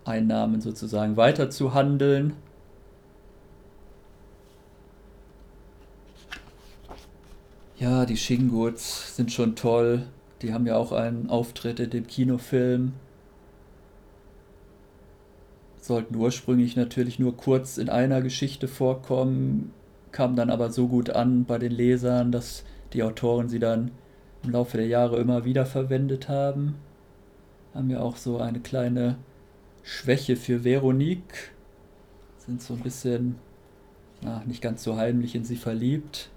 Einnahmen 0.03 0.59
sozusagen 0.59 1.15
weiterzuhandeln. 1.15 2.33
Ja, 7.79 8.05
die 8.05 8.17
Shinguts 8.17 9.15
sind 9.15 9.31
schon 9.31 9.55
toll. 9.55 10.05
Die 10.41 10.51
haben 10.51 10.67
ja 10.67 10.75
auch 10.75 10.91
einen 10.91 11.29
Auftritt 11.29 11.79
in 11.79 11.89
dem 11.89 12.07
Kinofilm. 12.07 12.91
Sollten 15.79 16.17
ursprünglich 16.17 16.75
natürlich 16.75 17.19
nur 17.19 17.37
kurz 17.37 17.77
in 17.77 17.87
einer 17.87 18.21
Geschichte 18.21 18.67
vorkommen, 18.67 19.71
kam 20.11 20.35
dann 20.35 20.49
aber 20.49 20.71
so 20.73 20.89
gut 20.89 21.09
an 21.09 21.45
bei 21.45 21.57
den 21.57 21.71
Lesern, 21.71 22.33
dass 22.33 22.65
die 22.91 23.01
Autoren 23.01 23.47
sie 23.47 23.59
dann 23.59 23.91
im 24.43 24.49
Laufe 24.51 24.75
der 24.75 24.87
Jahre 24.87 25.17
immer 25.17 25.45
wieder 25.45 25.65
verwendet 25.65 26.27
haben. 26.27 26.75
Haben 27.73 27.89
ja 27.89 28.01
auch 28.01 28.17
so 28.17 28.39
eine 28.39 28.59
kleine 28.59 29.15
Schwäche 29.83 30.35
für 30.35 30.65
Veronique. 30.65 31.53
Sind 32.39 32.61
so 32.61 32.73
ein 32.73 32.81
bisschen, 32.81 33.35
na, 34.21 34.43
nicht 34.45 34.61
ganz 34.61 34.83
so 34.83 34.97
heimlich 34.97 35.33
in 35.33 35.45
sie 35.45 35.55
verliebt. 35.55 36.29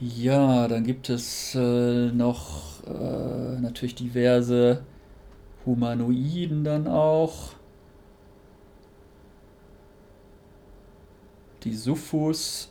Ja, 0.00 0.68
dann 0.68 0.84
gibt 0.84 1.10
es 1.10 1.56
äh, 1.56 2.12
noch 2.12 2.84
äh, 2.86 3.58
natürlich 3.60 3.96
diverse 3.96 4.84
Humanoiden 5.66 6.62
dann 6.62 6.86
auch. 6.86 7.54
Die 11.64 11.74
Sufus, 11.74 12.70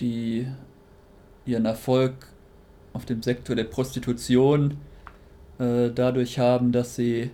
die 0.00 0.46
ihren 1.44 1.66
Erfolg 1.66 2.14
auf 2.94 3.04
dem 3.04 3.22
Sektor 3.22 3.54
der 3.54 3.64
Prostitution 3.64 4.78
äh, 5.58 5.90
dadurch 5.90 6.38
haben, 6.38 6.72
dass 6.72 6.96
sie 6.96 7.30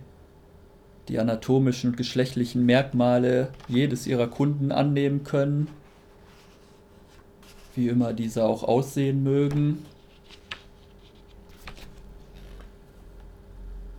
die 1.07 1.19
anatomischen 1.19 1.91
und 1.91 1.95
geschlechtlichen 1.95 2.65
Merkmale 2.65 3.47
jedes 3.69 4.07
ihrer 4.07 4.27
Kunden 4.27 4.73
annehmen 4.73 5.23
können 5.23 5.69
wie 7.75 7.89
immer 7.89 8.13
diese 8.13 8.43
auch 8.43 8.63
aussehen 8.63 9.23
mögen. 9.23 9.85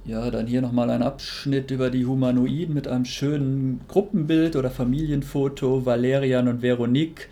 Ja, 0.05 0.31
dann 0.31 0.47
hier 0.47 0.63
nochmal 0.63 0.91
ein 0.91 1.03
Abschnitt 1.03 1.73
über 1.73 1.91
die 1.91 2.07
Humanoiden 2.07 2.75
mit 2.75 2.87
einem 2.87 3.05
schönen 3.05 3.81
Gruppenbild 3.89 4.55
oder 4.55 4.71
Familienfoto. 4.71 5.85
Valerian 5.85 6.47
und 6.47 6.63
Veronique 6.63 7.29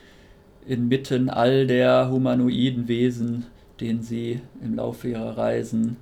inmitten 0.66 1.30
all 1.30 1.68
der 1.68 2.10
humanoiden 2.10 2.88
Wesen, 2.88 3.46
denen 3.80 4.02
sie 4.02 4.40
im 4.60 4.74
Laufe 4.74 5.08
ihrer 5.08 5.36
Reisen 5.36 5.98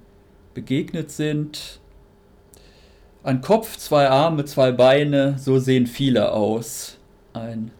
begegnet 0.55 1.11
sind. 1.11 1.79
Ein 3.23 3.43
Kopf, 3.43 3.77
zwei 3.77 4.09
Arme, 4.09 4.47
zwei 4.47 4.73
Beine, 4.73 5.37
so 5.39 5.59
sehen 5.59 5.87
viele 5.87 6.33
aus. 6.33 6.97
Ein 7.35 7.71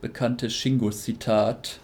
bekanntes 0.00 0.52
Shingus-Zitat. 0.52 1.80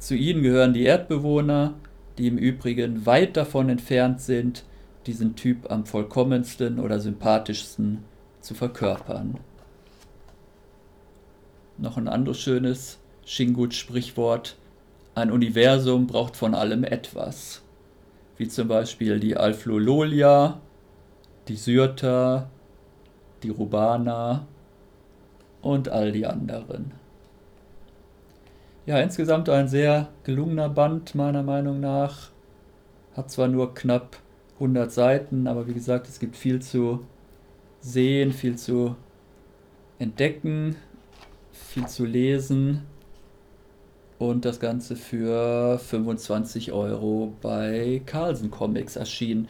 Zu 0.00 0.14
ihnen 0.14 0.42
gehören 0.42 0.72
die 0.72 0.84
Erdbewohner, 0.84 1.74
die 2.16 2.26
im 2.26 2.38
Übrigen 2.38 3.04
weit 3.04 3.36
davon 3.36 3.68
entfernt 3.68 4.22
sind, 4.22 4.64
diesen 5.06 5.36
Typ 5.36 5.70
am 5.70 5.84
vollkommensten 5.84 6.80
oder 6.80 6.98
sympathischsten 7.00 8.02
zu 8.40 8.54
verkörpern. 8.54 9.38
Noch 11.76 11.98
ein 11.98 12.08
anderes 12.08 12.40
schönes 12.40 12.98
Shingut-Sprichwort, 13.26 14.56
ein 15.14 15.30
Universum 15.30 16.06
braucht 16.06 16.34
von 16.34 16.54
allem 16.54 16.82
etwas. 16.84 17.60
Wie 18.38 18.48
zum 18.48 18.68
Beispiel 18.68 19.20
die 19.20 19.36
Alflololia, 19.36 20.62
die 21.46 21.56
Syrta, 21.56 22.48
die 23.42 23.50
Rubana 23.50 24.46
und 25.60 25.90
all 25.90 26.10
die 26.10 26.24
anderen. 26.24 26.99
Ja, 28.90 28.98
insgesamt 28.98 29.48
ein 29.48 29.68
sehr 29.68 30.08
gelungener 30.24 30.68
Band 30.68 31.14
meiner 31.14 31.44
Meinung 31.44 31.78
nach. 31.78 32.30
Hat 33.14 33.30
zwar 33.30 33.46
nur 33.46 33.72
knapp 33.72 34.16
100 34.54 34.90
Seiten, 34.90 35.46
aber 35.46 35.68
wie 35.68 35.74
gesagt, 35.74 36.08
es 36.08 36.18
gibt 36.18 36.34
viel 36.34 36.60
zu 36.60 37.06
sehen, 37.78 38.32
viel 38.32 38.56
zu 38.56 38.96
entdecken, 40.00 40.74
viel 41.52 41.86
zu 41.86 42.04
lesen 42.04 42.82
und 44.18 44.44
das 44.44 44.58
Ganze 44.58 44.96
für 44.96 45.78
25 45.78 46.72
Euro 46.72 47.32
bei 47.40 48.02
Carlsen 48.06 48.50
Comics 48.50 48.96
erschienen. 48.96 49.46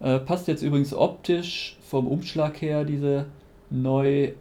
Äh, 0.00 0.18
passt 0.18 0.48
jetzt 0.48 0.62
übrigens 0.62 0.92
optisch 0.92 1.78
vom 1.80 2.06
Umschlag 2.06 2.60
her 2.60 2.84
diese 2.84 3.24
Neuausgabe 3.70 4.36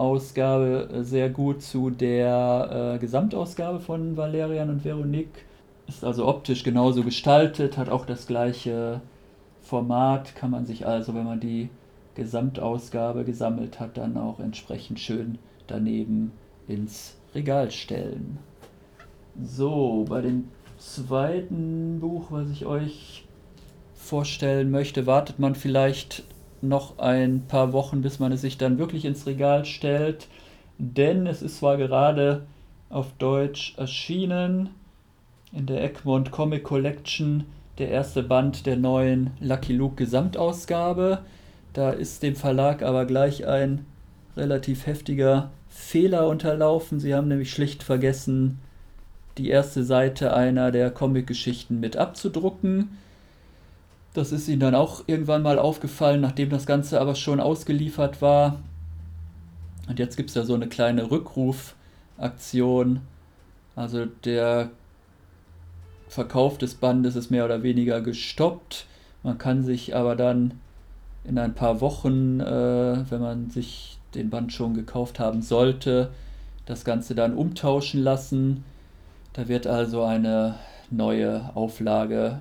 äh, 0.00 1.02
sehr 1.02 1.28
gut 1.30 1.62
zu 1.62 1.90
der 1.90 2.94
äh, 2.94 2.98
Gesamtausgabe 2.98 3.80
von 3.80 4.16
Valerian 4.16 4.70
und 4.70 4.84
Veronique. 4.84 5.44
Ist 5.88 6.04
also 6.04 6.26
optisch 6.26 6.62
genauso 6.62 7.02
gestaltet, 7.02 7.76
hat 7.76 7.88
auch 7.88 8.06
das 8.06 8.26
gleiche 8.26 9.00
Format, 9.60 10.34
kann 10.36 10.50
man 10.50 10.64
sich 10.64 10.86
also, 10.86 11.14
wenn 11.14 11.24
man 11.24 11.40
die 11.40 11.68
Gesamtausgabe 12.14 13.24
gesammelt 13.24 13.78
hat, 13.78 13.96
dann 13.96 14.16
auch 14.16 14.40
entsprechend 14.40 15.00
schön 15.00 15.38
daneben 15.66 16.32
ins 16.66 17.16
Regal 17.34 17.70
stellen. 17.70 18.38
So, 19.42 20.06
bei 20.08 20.22
dem 20.22 20.48
zweiten 20.78 22.00
Buch, 22.00 22.26
was 22.30 22.50
ich 22.50 22.66
euch 22.66 23.24
vorstellen 23.94 24.70
möchte, 24.70 25.06
wartet 25.06 25.38
man 25.38 25.54
vielleicht 25.54 26.24
noch 26.62 26.98
ein 26.98 27.44
paar 27.48 27.72
Wochen, 27.72 28.02
bis 28.02 28.18
man 28.18 28.32
es 28.32 28.40
sich 28.40 28.58
dann 28.58 28.78
wirklich 28.78 29.04
ins 29.04 29.26
Regal 29.26 29.64
stellt. 29.64 30.28
Denn 30.78 31.26
es 31.26 31.42
ist 31.42 31.58
zwar 31.58 31.76
gerade 31.76 32.46
auf 32.88 33.12
Deutsch 33.18 33.74
erschienen 33.76 34.70
in 35.52 35.66
der 35.66 35.82
Egmont 35.82 36.30
Comic 36.30 36.64
Collection 36.64 37.44
der 37.78 37.88
erste 37.88 38.22
Band 38.22 38.66
der 38.66 38.76
neuen 38.76 39.30
Lucky 39.40 39.72
Luke 39.72 39.96
Gesamtausgabe. 39.96 41.20
Da 41.72 41.90
ist 41.90 42.22
dem 42.22 42.36
Verlag 42.36 42.82
aber 42.82 43.04
gleich 43.04 43.46
ein 43.46 43.86
relativ 44.36 44.86
heftiger 44.86 45.50
Fehler 45.68 46.28
unterlaufen. 46.28 47.00
Sie 47.00 47.14
haben 47.14 47.28
nämlich 47.28 47.50
schlicht 47.50 47.82
vergessen, 47.82 48.58
die 49.38 49.48
erste 49.48 49.84
Seite 49.84 50.34
einer 50.34 50.72
der 50.72 50.90
Comic-Geschichten 50.90 51.80
mit 51.80 51.96
abzudrucken. 51.96 52.98
Das 54.12 54.32
ist 54.32 54.48
ihnen 54.48 54.60
dann 54.60 54.74
auch 54.74 55.04
irgendwann 55.06 55.42
mal 55.42 55.58
aufgefallen, 55.58 56.20
nachdem 56.20 56.50
das 56.50 56.66
Ganze 56.66 57.00
aber 57.00 57.14
schon 57.14 57.38
ausgeliefert 57.38 58.20
war. 58.20 58.58
Und 59.88 59.98
jetzt 59.98 60.16
gibt 60.16 60.30
es 60.30 60.34
ja 60.34 60.44
so 60.44 60.54
eine 60.54 60.68
kleine 60.68 61.10
Rückrufaktion. 61.10 63.00
Also 63.76 64.06
der 64.24 64.70
Verkauf 66.08 66.58
des 66.58 66.74
Bandes 66.74 67.14
ist 67.14 67.30
mehr 67.30 67.44
oder 67.44 67.62
weniger 67.62 68.00
gestoppt. 68.00 68.86
Man 69.22 69.38
kann 69.38 69.62
sich 69.62 69.94
aber 69.94 70.16
dann 70.16 70.60
in 71.24 71.38
ein 71.38 71.54
paar 71.54 71.80
Wochen, 71.80 72.40
äh, 72.40 73.10
wenn 73.10 73.20
man 73.20 73.50
sich 73.50 73.98
den 74.14 74.30
Band 74.30 74.52
schon 74.52 74.74
gekauft 74.74 75.20
haben 75.20 75.42
sollte, 75.42 76.10
das 76.66 76.84
Ganze 76.84 77.14
dann 77.14 77.34
umtauschen 77.34 78.02
lassen. 78.02 78.64
Da 79.34 79.46
wird 79.46 79.66
also 79.66 80.02
eine 80.02 80.56
neue 80.90 81.50
Auflage, 81.54 82.40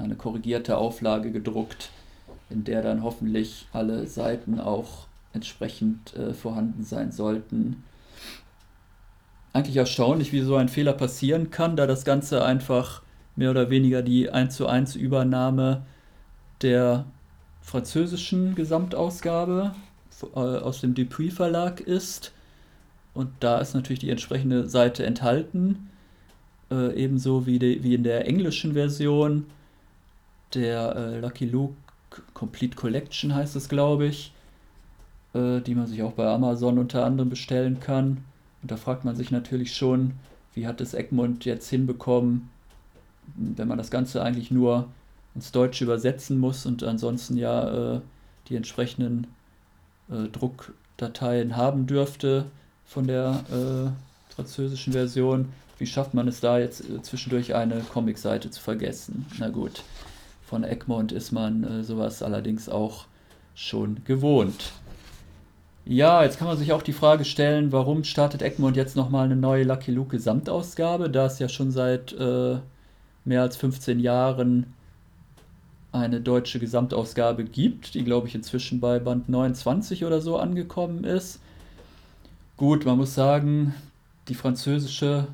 eine 0.00 0.16
korrigierte 0.16 0.76
Auflage 0.76 1.30
gedruckt, 1.30 1.90
in 2.48 2.64
der 2.64 2.82
dann 2.82 3.02
hoffentlich 3.02 3.68
alle 3.72 4.06
Seiten 4.06 4.58
auch 4.58 5.06
entsprechend 5.32 6.16
äh, 6.16 6.34
vorhanden 6.34 6.82
sein 6.82 7.12
sollten 7.12 7.84
eigentlich 9.52 9.76
erstaunlich, 9.76 10.32
wie 10.32 10.40
so 10.40 10.56
ein 10.56 10.68
Fehler 10.68 10.92
passieren 10.92 11.50
kann, 11.50 11.76
da 11.76 11.86
das 11.86 12.04
Ganze 12.04 12.44
einfach 12.44 13.02
mehr 13.36 13.50
oder 13.50 13.70
weniger 13.70 14.02
die 14.02 14.30
1 14.30 14.54
zu 14.54 14.66
1 14.66 14.96
Übernahme 14.96 15.82
der 16.62 17.06
französischen 17.60 18.54
Gesamtausgabe 18.54 19.74
äh, 20.34 20.38
aus 20.38 20.80
dem 20.80 20.94
Dupuis 20.94 21.34
Verlag 21.34 21.80
ist. 21.80 22.32
Und 23.12 23.30
da 23.40 23.58
ist 23.58 23.74
natürlich 23.74 23.98
die 23.98 24.10
entsprechende 24.10 24.68
Seite 24.68 25.04
enthalten, 25.04 25.90
äh, 26.70 26.94
ebenso 26.94 27.46
wie, 27.46 27.58
die, 27.58 27.82
wie 27.82 27.94
in 27.94 28.04
der 28.04 28.26
englischen 28.28 28.74
Version 28.74 29.46
der 30.54 30.96
äh, 30.96 31.20
Lucky 31.20 31.46
Luke 31.46 31.74
Complete 32.34 32.76
Collection 32.76 33.34
heißt 33.34 33.56
es, 33.56 33.68
glaube 33.68 34.06
ich, 34.06 34.32
äh, 35.34 35.60
die 35.60 35.74
man 35.74 35.86
sich 35.86 36.02
auch 36.02 36.12
bei 36.12 36.26
Amazon 36.26 36.78
unter 36.78 37.04
anderem 37.04 37.30
bestellen 37.30 37.80
kann. 37.80 38.24
Und 38.62 38.70
da 38.70 38.76
fragt 38.76 39.04
man 39.04 39.16
sich 39.16 39.30
natürlich 39.30 39.74
schon, 39.74 40.12
wie 40.54 40.66
hat 40.66 40.80
es 40.80 40.94
Egmont 40.94 41.44
jetzt 41.44 41.68
hinbekommen, 41.68 42.50
wenn 43.36 43.68
man 43.68 43.78
das 43.78 43.90
Ganze 43.90 44.22
eigentlich 44.22 44.50
nur 44.50 44.88
ins 45.34 45.52
Deutsche 45.52 45.84
übersetzen 45.84 46.38
muss 46.38 46.66
und 46.66 46.82
ansonsten 46.82 47.36
ja 47.36 47.96
äh, 47.96 48.00
die 48.48 48.56
entsprechenden 48.56 49.28
äh, 50.10 50.28
Druckdateien 50.28 51.56
haben 51.56 51.86
dürfte 51.86 52.46
von 52.84 53.06
der 53.06 53.44
äh, 53.50 54.34
französischen 54.34 54.92
Version. 54.92 55.50
Wie 55.78 55.86
schafft 55.86 56.12
man 56.14 56.26
es 56.26 56.40
da 56.40 56.58
jetzt 56.58 56.80
äh, 56.80 57.00
zwischendurch 57.02 57.54
eine 57.54 57.80
Comicseite 57.80 58.50
zu 58.50 58.60
vergessen? 58.60 59.26
Na 59.38 59.48
gut, 59.48 59.84
von 60.50 60.64
Egmont 60.64 61.12
ist 61.12 61.30
man 61.30 61.62
äh, 61.62 61.84
sowas 61.84 62.24
allerdings 62.24 62.68
auch 62.68 63.06
schon 63.54 64.02
gewohnt. 64.04 64.72
Ja, 65.84 66.24
jetzt 66.24 66.38
kann 66.38 66.48
man 66.48 66.58
sich 66.58 66.72
auch 66.72 66.82
die 66.82 66.92
Frage 66.92 67.24
stellen, 67.24 67.70
warum 67.70 68.02
startet 68.02 68.42
Egmont 68.42 68.76
jetzt 68.76 68.96
nochmal 68.96 69.26
eine 69.26 69.36
neue 69.36 69.62
Lucky 69.62 69.92
Luke 69.92 70.10
Gesamtausgabe, 70.10 71.08
da 71.08 71.26
es 71.26 71.38
ja 71.38 71.48
schon 71.48 71.70
seit 71.70 72.12
äh, 72.14 72.58
mehr 73.24 73.42
als 73.42 73.56
15 73.56 74.00
Jahren 74.00 74.74
eine 75.92 76.20
deutsche 76.20 76.58
Gesamtausgabe 76.58 77.44
gibt, 77.44 77.94
die 77.94 78.02
glaube 78.04 78.26
ich 78.26 78.34
inzwischen 78.34 78.80
bei 78.80 78.98
Band 78.98 79.28
29 79.28 80.04
oder 80.04 80.20
so 80.20 80.36
angekommen 80.36 81.04
ist. 81.04 81.40
Gut, 82.56 82.84
man 82.84 82.96
muss 82.96 83.14
sagen, 83.14 83.74
die 84.26 84.34
französische 84.34 85.28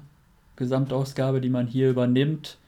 Gesamtausgabe, 0.56 1.40
die 1.40 1.50
man 1.50 1.66
hier 1.66 1.88
übernimmt, 1.88 2.58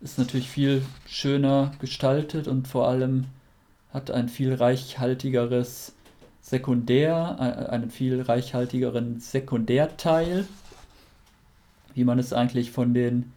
ist 0.00 0.18
natürlich 0.18 0.48
viel 0.48 0.82
schöner 1.06 1.72
gestaltet 1.80 2.48
und 2.48 2.68
vor 2.68 2.88
allem 2.88 3.26
hat 3.92 4.10
ein 4.10 4.28
viel 4.28 4.54
reichhaltigeres 4.54 5.94
Sekundär, 6.42 7.36
äh, 7.40 7.70
einen 7.70 7.90
viel 7.90 8.20
reichhaltigeren 8.22 9.20
Sekundärteil, 9.20 10.46
wie 11.94 12.04
man 12.04 12.18
es 12.18 12.32
eigentlich 12.32 12.70
von 12.70 12.94
den 12.94 13.32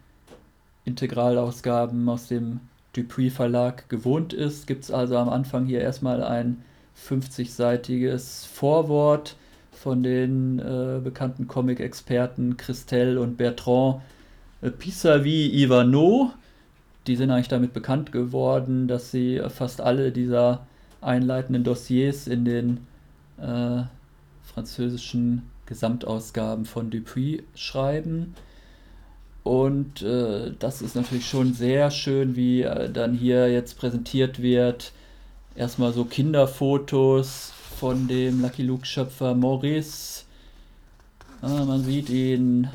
Integralausgaben 0.84 2.08
aus 2.08 2.28
dem 2.28 2.60
Dupuis 2.92 3.32
Verlag 3.32 3.88
gewohnt 3.88 4.32
ist. 4.32 4.66
Gibt 4.66 4.84
es 4.84 4.90
also 4.90 5.16
am 5.16 5.28
Anfang 5.28 5.66
hier 5.66 5.80
erstmal 5.80 6.22
ein 6.22 6.62
50-seitiges 7.08 8.46
Vorwort 8.46 9.36
von 9.72 10.02
den 10.02 10.58
äh, 10.58 11.00
bekannten 11.02 11.48
Comic-Experten 11.48 12.56
Christel 12.56 13.16
und 13.18 13.36
Bertrand 13.38 14.02
äh, 14.60 14.70
Pissavi 14.70 15.48
Ivano. 15.62 16.32
Die 17.06 17.16
sind 17.16 17.30
eigentlich 17.30 17.48
damit 17.48 17.72
bekannt 17.72 18.12
geworden, 18.12 18.88
dass 18.88 19.10
sie 19.10 19.40
fast 19.48 19.80
alle 19.80 20.12
dieser 20.12 20.66
einleitenden 21.00 21.64
Dossiers 21.64 22.26
in 22.26 22.44
den 22.44 22.86
äh, 23.38 23.82
französischen 24.42 25.42
Gesamtausgaben 25.66 26.64
von 26.64 26.90
Dupuis 26.90 27.42
schreiben. 27.54 28.34
Und 29.42 30.02
äh, 30.02 30.52
das 30.58 30.82
ist 30.82 30.96
natürlich 30.96 31.26
schon 31.26 31.54
sehr 31.54 31.90
schön, 31.90 32.36
wie 32.36 32.62
äh, 32.62 32.90
dann 32.90 33.14
hier 33.14 33.50
jetzt 33.50 33.78
präsentiert 33.78 34.42
wird. 34.42 34.92
Erstmal 35.54 35.92
so 35.92 36.04
Kinderfotos 36.04 37.52
von 37.78 38.06
dem 38.06 38.42
Lucky 38.42 38.62
Luke-Schöpfer 38.62 39.34
Maurice. 39.34 40.24
Ah, 41.40 41.64
man 41.64 41.82
sieht 41.82 42.10
ihn 42.10 42.68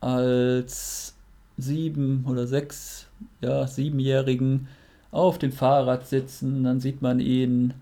als 0.00 1.14
sieben 1.56 2.26
oder 2.28 2.46
sechs, 2.46 3.06
ja, 3.40 3.66
siebenjährigen 3.66 4.68
auf 5.10 5.38
dem 5.38 5.52
Fahrrad 5.52 6.06
sitzen. 6.06 6.64
Dann 6.64 6.80
sieht 6.80 7.02
man 7.02 7.20
ihn 7.20 7.74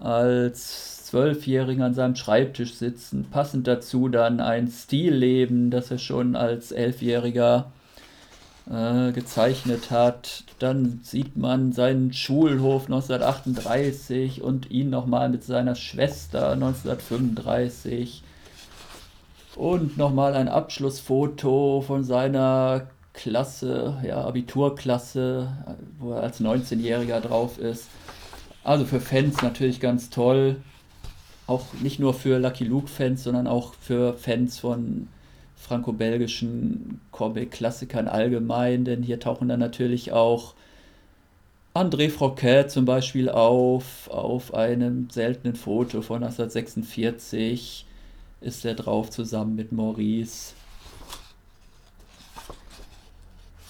als 0.00 1.04
Zwölfjähriger 1.06 1.86
an 1.86 1.94
seinem 1.94 2.16
Schreibtisch 2.16 2.74
sitzen. 2.74 3.26
Passend 3.30 3.66
dazu 3.66 4.08
dann 4.08 4.40
ein 4.40 4.68
Stilleben, 4.68 5.70
das 5.70 5.90
er 5.90 5.98
schon 5.98 6.36
als 6.36 6.72
Elfjähriger 6.72 7.70
äh, 8.70 9.12
gezeichnet 9.12 9.90
hat. 9.90 10.44
Dann 10.58 11.00
sieht 11.02 11.36
man 11.36 11.72
seinen 11.72 12.12
Schulhof 12.12 12.84
1938 12.84 14.42
und 14.42 14.70
ihn 14.70 14.90
nochmal 14.90 15.28
mit 15.30 15.44
seiner 15.44 15.74
Schwester 15.74 16.52
1935. 16.52 18.22
Und 19.56 19.96
nochmal 19.96 20.34
ein 20.34 20.48
Abschlussfoto 20.48 21.82
von 21.84 22.04
seiner 22.04 22.86
Klasse, 23.18 23.96
ja, 24.06 24.24
Abiturklasse, 24.24 25.48
wo 25.98 26.12
er 26.12 26.22
als 26.22 26.40
19-Jähriger 26.40 27.20
drauf 27.20 27.58
ist. 27.58 27.88
Also 28.62 28.84
für 28.84 29.00
Fans 29.00 29.42
natürlich 29.42 29.80
ganz 29.80 30.08
toll. 30.08 30.56
Auch 31.48 31.64
nicht 31.82 31.98
nur 31.98 32.14
für 32.14 32.38
Lucky 32.38 32.62
Luke-Fans, 32.62 33.24
sondern 33.24 33.48
auch 33.48 33.74
für 33.74 34.14
Fans 34.14 34.60
von 34.60 35.08
franco-belgischen 35.56 37.00
Comic-Klassikern 37.10 38.06
allgemein, 38.06 38.84
denn 38.84 39.02
hier 39.02 39.18
tauchen 39.18 39.48
dann 39.48 39.58
natürlich 39.58 40.12
auch 40.12 40.54
André 41.74 42.10
Froquet 42.10 42.68
zum 42.68 42.84
Beispiel 42.84 43.28
auf, 43.28 44.08
auf 44.10 44.54
einem 44.54 45.10
seltenen 45.10 45.56
Foto 45.56 46.02
von 46.02 46.22
1946 46.22 47.84
ist 48.40 48.64
er 48.64 48.74
drauf 48.74 49.10
zusammen 49.10 49.56
mit 49.56 49.72
Maurice. 49.72 50.54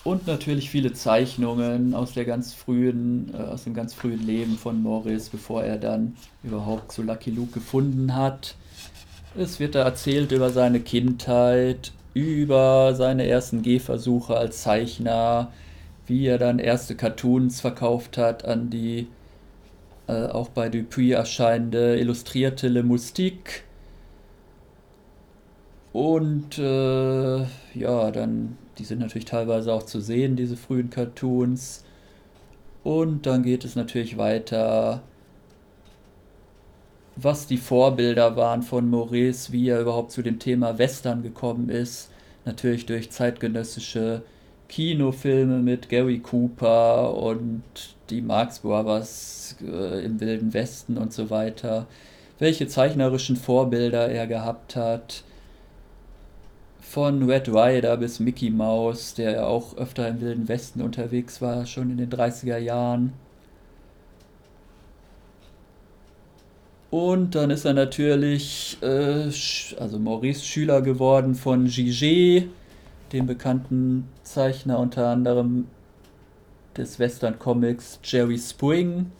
Und 0.09 0.27
natürlich 0.27 0.71
viele 0.71 0.95
Zeichnungen 0.95 1.93
aus, 1.93 2.15
der 2.15 2.25
ganz 2.25 2.55
frühen, 2.55 3.31
äh, 3.35 3.43
aus 3.43 3.65
dem 3.65 3.75
ganz 3.75 3.93
frühen 3.93 4.27
Leben 4.27 4.57
von 4.57 4.83
Morris, 4.83 5.29
bevor 5.29 5.65
er 5.65 5.77
dann 5.77 6.17
überhaupt 6.43 6.93
zu 6.93 7.03
Lucky 7.03 7.31
Luke 7.31 7.53
gefunden 7.53 8.17
hat. 8.17 8.55
Es 9.37 9.61
wird 9.61 9.75
da 9.75 9.83
erzählt 9.83 10.33
über 10.33 10.49
seine 10.49 10.81
Kindheit, 10.81 11.93
über 12.15 12.95
seine 12.95 13.27
ersten 13.27 13.61
Gehversuche 13.61 14.35
als 14.35 14.63
Zeichner, 14.63 15.53
wie 16.07 16.25
er 16.25 16.39
dann 16.39 16.59
erste 16.59 16.95
Cartoons 16.95 17.61
verkauft 17.61 18.17
hat 18.17 18.47
an 18.47 18.71
die 18.71 19.09
äh, 20.07 20.25
auch 20.29 20.49
bei 20.49 20.71
Dupuis 20.71 21.13
erscheinende 21.13 21.99
illustrierte 21.99 22.69
Le 22.69 22.83
Moustique. 22.83 23.63
Und 25.93 26.59
äh, 26.59 27.41
ja, 27.75 28.11
dann, 28.11 28.57
die 28.79 28.85
sind 28.85 29.01
natürlich 29.01 29.25
teilweise 29.25 29.73
auch 29.73 29.83
zu 29.83 30.01
sehen, 30.01 30.37
diese 30.37 30.57
frühen 30.57 30.91
Cartoons. 30.91 31.85
Und 32.85 33.27
dann 33.27 33.43
geht 33.43 33.65
es 33.65 33.77
natürlich 33.77 34.17
weiter, 34.17 35.03
was 37.17 37.47
die 37.47 37.57
Vorbilder 37.57 38.37
waren 38.37 38.63
von 38.63 38.89
Maurice, 38.89 39.53
wie 39.53 39.69
er 39.69 39.81
überhaupt 39.81 40.13
zu 40.13 40.23
dem 40.23 40.39
Thema 40.39 40.79
Western 40.79 41.23
gekommen 41.23 41.69
ist. 41.69 42.11
Natürlich 42.45 42.87
durch 42.87 43.11
zeitgenössische 43.11 44.23
Kinofilme 44.69 45.59
mit 45.59 45.89
Gary 45.89 46.21
Cooper 46.21 47.15
und 47.17 47.63
die 48.11 48.21
Marx 48.21 48.61
Brothers 48.61 49.57
äh, 49.63 50.05
im 50.05 50.21
Wilden 50.21 50.55
Westen 50.55 50.97
und 50.97 51.13
so 51.13 51.31
weiter. 51.31 51.87
Welche 52.39 52.69
zeichnerischen 52.69 53.37
Vorbilder 53.37 54.09
er 54.09 54.27
gehabt 54.27 54.77
hat. 54.77 55.25
Von 56.91 57.29
Red 57.29 57.49
Rider 57.51 57.99
bis 57.99 58.19
Mickey 58.19 58.49
Mouse, 58.49 59.13
der 59.13 59.33
ja 59.33 59.47
auch 59.47 59.77
öfter 59.77 60.09
im 60.09 60.23
Wilden 60.23 60.49
Westen 60.49 60.81
unterwegs 60.81 61.43
war, 61.43 61.67
schon 61.67 61.91
in 61.91 61.99
den 61.99 62.09
30er 62.09 62.57
Jahren. 62.57 63.13
Und 66.91 67.35
dann 67.35 67.51
ist 67.51 67.67
er 67.67 67.75
natürlich, 67.75 68.79
äh, 68.81 69.31
also 69.79 69.99
Maurice 69.99 70.43
Schüler 70.43 70.81
geworden 70.81 71.35
von 71.35 71.67
Gigé, 71.67 72.49
dem 73.13 73.27
bekannten 73.27 74.09
Zeichner 74.23 74.79
unter 74.79 75.09
anderem 75.09 75.67
des 76.75 76.99
Western 76.99 77.39
Comics 77.39 78.01
Jerry 78.03 78.39
Spring, 78.39 79.13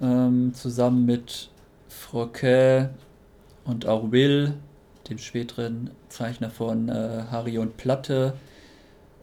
ähm, 0.00 0.54
zusammen 0.54 1.04
mit 1.04 1.50
Froquet 1.88 2.88
und 3.66 3.86
auch 3.86 4.10
Will, 4.12 4.54
dem 5.10 5.18
späteren 5.18 5.90
Zeichner 6.12 6.50
von 6.50 6.88
äh, 6.88 7.24
Harry 7.30 7.58
und 7.58 7.76
Platte, 7.76 8.34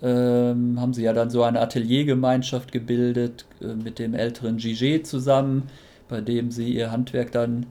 ähm, 0.02 0.80
haben 0.80 0.94
sie 0.94 1.04
ja 1.04 1.14
dann 1.14 1.30
so 1.30 1.44
eine 1.44 1.62
Ateliergemeinschaft 1.62 2.72
gebildet 2.72 3.46
äh, 3.62 3.68
mit 3.68 4.00
dem 4.00 4.14
älteren 4.14 4.58
Gigé 4.58 5.04
zusammen, 5.04 5.70
bei 6.08 6.22
dem 6.22 6.52
sie 6.52 6.74
ihr 6.74 6.92
Handwerk 6.92 7.32
dann 7.32 7.66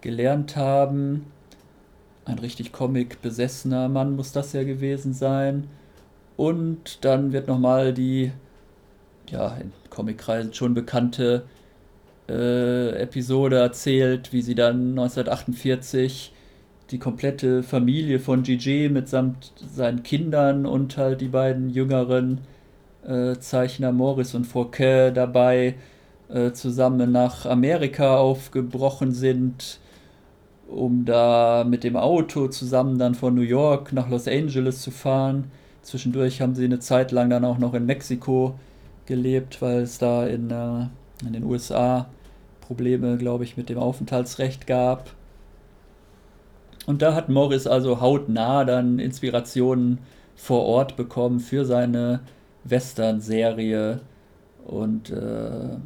gelernt 0.00 0.56
haben 0.56 1.26
ein 2.24 2.38
richtig 2.38 2.72
Comic-besessener 2.72 3.88
Mann 3.88 4.16
muss 4.16 4.32
das 4.32 4.52
ja 4.52 4.62
gewesen 4.62 5.12
sein. 5.12 5.68
Und 6.36 7.04
dann 7.04 7.32
wird 7.32 7.48
nochmal 7.48 7.92
die, 7.92 8.32
ja, 9.28 9.56
in 9.56 9.72
Comic-Kreisen 9.90 10.54
schon 10.54 10.74
bekannte 10.74 11.44
äh, 12.28 12.90
Episode 13.00 13.56
erzählt, 13.56 14.32
wie 14.32 14.42
sie 14.42 14.54
dann 14.54 14.90
1948 14.90 16.32
die 16.92 16.98
komplette 16.98 17.62
Familie 17.62 18.18
von 18.20 18.42
Gigi 18.42 18.88
mitsamt 18.88 19.52
seinen 19.56 20.02
Kindern 20.02 20.66
und 20.66 20.96
halt 20.96 21.20
die 21.20 21.28
beiden 21.28 21.70
jüngeren 21.70 22.42
äh, 23.06 23.36
Zeichner 23.38 23.92
Morris 23.92 24.34
und 24.34 24.44
Fouquet 24.46 25.12
dabei 25.12 25.74
äh, 26.28 26.52
zusammen 26.52 27.10
nach 27.10 27.46
Amerika 27.46 28.18
aufgebrochen 28.18 29.12
sind 29.12 29.80
um 30.72 31.04
da 31.04 31.64
mit 31.68 31.84
dem 31.84 31.96
Auto 31.96 32.48
zusammen 32.48 32.98
dann 32.98 33.14
von 33.14 33.34
New 33.34 33.42
York 33.42 33.92
nach 33.92 34.08
Los 34.08 34.26
Angeles 34.26 34.80
zu 34.80 34.90
fahren. 34.90 35.50
Zwischendurch 35.82 36.40
haben 36.40 36.54
sie 36.54 36.64
eine 36.64 36.78
Zeit 36.78 37.12
lang 37.12 37.30
dann 37.30 37.44
auch 37.44 37.58
noch 37.58 37.74
in 37.74 37.86
Mexiko 37.86 38.54
gelebt, 39.06 39.60
weil 39.60 39.82
es 39.82 39.98
da 39.98 40.26
in, 40.26 40.50
äh, 40.50 40.86
in 41.26 41.32
den 41.32 41.44
USA 41.44 42.06
Probleme, 42.60 43.18
glaube 43.18 43.44
ich, 43.44 43.56
mit 43.56 43.68
dem 43.68 43.78
Aufenthaltsrecht 43.78 44.66
gab. 44.66 45.10
Und 46.86 47.02
da 47.02 47.14
hat 47.14 47.28
Morris 47.28 47.66
also 47.66 48.00
hautnah 48.00 48.64
dann 48.64 48.98
Inspirationen 48.98 49.98
vor 50.34 50.64
Ort 50.64 50.96
bekommen 50.96 51.40
für 51.40 51.64
seine 51.64 52.20
Western-Serie. 52.64 54.00
Und 54.64 55.10
äh, 55.10 55.76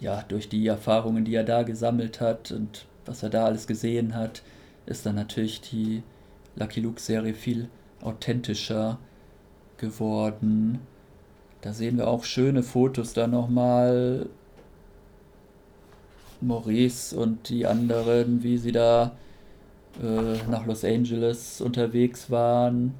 ja, 0.00 0.24
durch 0.28 0.48
die 0.48 0.66
Erfahrungen, 0.66 1.24
die 1.24 1.34
er 1.34 1.44
da 1.44 1.62
gesammelt 1.62 2.20
hat 2.20 2.52
und 2.52 2.86
was 3.06 3.22
er 3.22 3.30
da 3.30 3.44
alles 3.46 3.66
gesehen 3.66 4.14
hat, 4.14 4.42
ist 4.84 5.06
dann 5.06 5.14
natürlich 5.14 5.60
die 5.60 6.02
Lucky 6.56 6.80
Luke-Serie 6.80 7.34
viel 7.34 7.68
authentischer 8.02 8.98
geworden. 9.78 10.80
Da 11.60 11.72
sehen 11.72 11.98
wir 11.98 12.08
auch 12.08 12.24
schöne 12.24 12.62
Fotos 12.62 13.12
da 13.12 13.26
nochmal. 13.26 14.28
Maurice 16.40 17.16
und 17.16 17.48
die 17.48 17.66
anderen, 17.66 18.42
wie 18.42 18.58
sie 18.58 18.72
da 18.72 19.12
äh, 20.02 20.50
nach 20.50 20.66
Los 20.66 20.84
Angeles 20.84 21.60
unterwegs 21.60 22.30
waren. 22.30 22.94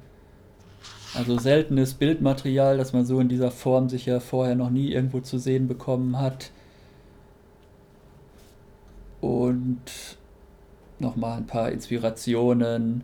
Also 1.13 1.39
seltenes 1.39 1.93
Bildmaterial, 1.93 2.77
das 2.77 2.93
man 2.93 3.05
so 3.05 3.19
in 3.19 3.29
dieser 3.29 3.51
Form 3.51 3.89
sicher 3.89 4.19
vorher 4.21 4.55
noch 4.55 4.69
nie 4.69 4.91
irgendwo 4.91 5.19
zu 5.19 5.37
sehen 5.37 5.67
bekommen 5.67 6.19
hat. 6.19 6.51
Und 9.21 9.81
nochmal 10.99 11.37
ein 11.37 11.47
paar 11.47 11.71
Inspirationen. 11.71 13.03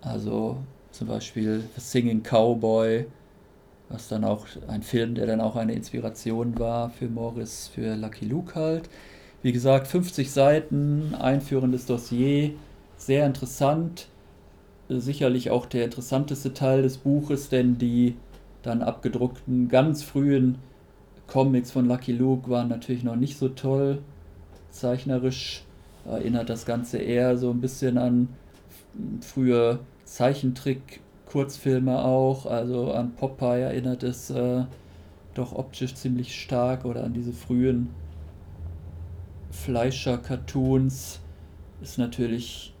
Also 0.00 0.58
zum 0.90 1.08
Beispiel 1.08 1.64
Singing 1.76 2.22
Cowboy, 2.22 3.06
was 3.88 4.08
dann 4.08 4.24
auch 4.24 4.46
ein 4.68 4.82
Film, 4.82 5.14
der 5.14 5.26
dann 5.26 5.40
auch 5.40 5.56
eine 5.56 5.74
Inspiration 5.74 6.58
war 6.58 6.90
für 6.90 7.08
Morris, 7.08 7.68
für 7.68 7.94
Lucky 7.94 8.26
Luke 8.26 8.54
halt. 8.54 8.88
Wie 9.42 9.52
gesagt, 9.52 9.88
50 9.88 10.30
Seiten, 10.30 11.14
einführendes 11.14 11.86
Dossier, 11.86 12.52
sehr 13.06 13.26
interessant. 13.26 14.08
Sicherlich 14.88 15.50
auch 15.50 15.66
der 15.66 15.84
interessanteste 15.84 16.52
Teil 16.52 16.82
des 16.82 16.98
Buches, 16.98 17.48
denn 17.48 17.78
die 17.78 18.16
dann 18.62 18.82
abgedruckten 18.82 19.68
ganz 19.68 20.02
frühen 20.02 20.58
Comics 21.26 21.70
von 21.70 21.88
Lucky 21.88 22.12
Luke 22.12 22.50
waren 22.50 22.68
natürlich 22.68 23.04
noch 23.04 23.16
nicht 23.16 23.38
so 23.38 23.48
toll 23.48 24.02
zeichnerisch 24.72 25.62
erinnert 26.04 26.50
das 26.50 26.66
Ganze 26.66 26.98
eher 26.98 27.36
so 27.36 27.50
ein 27.50 27.60
bisschen 27.60 27.98
an 27.98 28.28
frühe 29.20 29.78
Zeichentrick-Kurzfilme 30.04 32.04
auch. 32.04 32.46
Also 32.46 32.92
an 32.92 33.14
Popeye 33.14 33.62
erinnert 33.62 34.02
es 34.02 34.30
äh, 34.30 34.64
doch 35.34 35.52
optisch 35.52 35.94
ziemlich 35.94 36.40
stark 36.40 36.84
oder 36.84 37.04
an 37.04 37.14
diese 37.14 37.32
frühen 37.32 37.90
Fleischer-Cartoons. 39.50 41.20
Ist 41.80 41.98
natürlich 41.98 42.74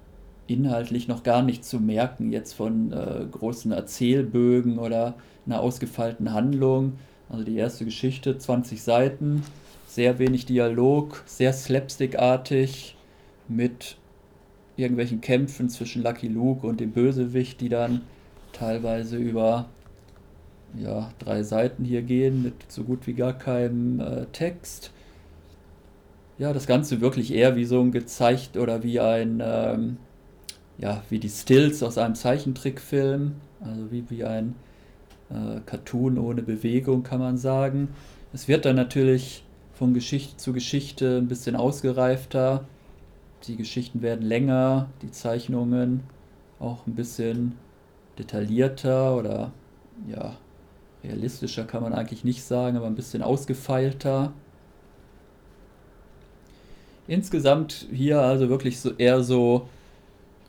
inhaltlich 0.46 1.08
noch 1.08 1.22
gar 1.22 1.42
nicht 1.42 1.64
zu 1.64 1.80
merken, 1.80 2.32
jetzt 2.32 2.52
von 2.54 2.92
äh, 2.92 3.26
großen 3.30 3.72
Erzählbögen 3.72 4.78
oder 4.78 5.14
einer 5.46 5.60
ausgefeilten 5.60 6.32
Handlung. 6.32 6.94
Also 7.28 7.44
die 7.44 7.56
erste 7.56 7.84
Geschichte, 7.84 8.36
20 8.36 8.82
Seiten, 8.82 9.42
sehr 9.86 10.18
wenig 10.18 10.46
Dialog, 10.46 11.22
sehr 11.26 11.52
slapstickartig 11.52 12.96
mit 13.48 13.96
irgendwelchen 14.76 15.20
Kämpfen 15.20 15.68
zwischen 15.68 16.02
Lucky 16.02 16.28
Luke 16.28 16.66
und 16.66 16.80
dem 16.80 16.92
Bösewicht, 16.92 17.60
die 17.60 17.68
dann 17.68 18.02
teilweise 18.52 19.16
über 19.16 19.66
ja, 20.78 21.10
drei 21.18 21.42
Seiten 21.42 21.84
hier 21.84 22.02
gehen 22.02 22.42
mit 22.42 22.54
so 22.68 22.84
gut 22.84 23.06
wie 23.06 23.12
gar 23.14 23.34
keinem 23.34 24.00
äh, 24.00 24.26
Text. 24.32 24.92
Ja, 26.38 26.52
das 26.52 26.66
Ganze 26.66 27.00
wirklich 27.00 27.32
eher 27.32 27.56
wie 27.56 27.66
so 27.66 27.80
ein 27.80 27.92
gezeigt 27.92 28.56
oder 28.56 28.82
wie 28.82 28.98
ein 28.98 29.42
ähm, 29.44 29.98
ja, 30.78 31.02
wie 31.10 31.18
die 31.18 31.28
Stills 31.28 31.82
aus 31.82 31.98
einem 31.98 32.14
Zeichentrickfilm, 32.14 33.36
also 33.60 33.90
wie, 33.90 34.04
wie 34.10 34.24
ein 34.24 34.54
äh, 35.30 35.60
Cartoon 35.66 36.18
ohne 36.18 36.42
Bewegung, 36.42 37.02
kann 37.02 37.20
man 37.20 37.36
sagen. 37.38 37.88
Es 38.32 38.48
wird 38.48 38.64
dann 38.64 38.76
natürlich 38.76 39.44
von 39.74 39.94
Geschichte 39.94 40.36
zu 40.36 40.52
Geschichte 40.52 41.18
ein 41.18 41.28
bisschen 41.28 41.56
ausgereifter. 41.56 42.64
Die 43.46 43.56
Geschichten 43.56 44.02
werden 44.02 44.22
länger, 44.22 44.88
die 45.02 45.10
Zeichnungen 45.10 46.00
auch 46.60 46.86
ein 46.86 46.94
bisschen 46.94 47.56
detaillierter 48.18 49.16
oder 49.16 49.52
ja, 50.08 50.36
realistischer 51.02 51.64
kann 51.64 51.82
man 51.82 51.92
eigentlich 51.92 52.24
nicht 52.24 52.44
sagen, 52.44 52.76
aber 52.76 52.86
ein 52.86 52.94
bisschen 52.94 53.22
ausgefeilter. 53.22 54.32
Insgesamt 57.08 57.88
hier 57.92 58.20
also 58.20 58.48
wirklich 58.48 58.80
so 58.80 58.92
eher 58.92 59.22
so 59.22 59.68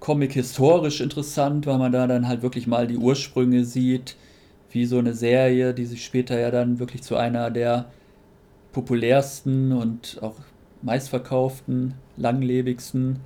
comic-historisch 0.03 0.99
interessant, 0.99 1.65
weil 1.65 1.77
man 1.77 1.93
da 1.93 2.07
dann 2.07 2.27
halt 2.27 2.41
wirklich 2.41 2.67
mal 2.67 2.87
die 2.87 2.97
Ursprünge 2.97 3.63
sieht, 3.63 4.17
wie 4.69 4.85
so 4.85 4.97
eine 4.97 5.13
Serie, 5.13 5.73
die 5.73 5.85
sich 5.85 6.03
später 6.03 6.37
ja 6.37 6.51
dann 6.51 6.77
wirklich 6.77 7.03
zu 7.03 7.15
einer 7.15 7.49
der 7.49 7.85
populärsten 8.73 9.71
und 9.71 10.19
auch 10.21 10.35
meistverkauften, 10.81 11.93
langlebigsten 12.17 13.21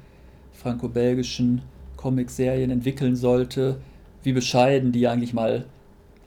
franco-belgischen 0.54 1.64
Comic-Serien 1.96 2.70
entwickeln 2.70 3.16
sollte, 3.16 3.78
wie 4.22 4.34
bescheiden 4.34 4.92
die 4.92 5.08
eigentlich 5.08 5.34
mal 5.34 5.66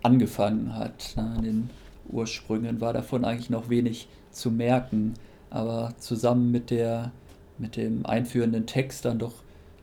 angefangen 0.03 0.75
hat. 0.75 1.15
Ne? 1.17 1.33
In 1.39 1.45
den 1.45 1.71
Ursprüngen 2.11 2.81
war 2.81 2.93
davon 2.93 3.25
eigentlich 3.25 3.51
noch 3.51 3.69
wenig 3.69 4.09
zu 4.33 4.51
merken, 4.51 5.15
aber 5.49 5.95
zusammen 5.99 6.51
mit, 6.51 6.71
der, 6.71 7.13
mit 7.57 7.77
dem 7.77 8.05
einführenden 8.05 8.67
Text 8.67 9.05
dann 9.05 9.21
doch 9.21 9.35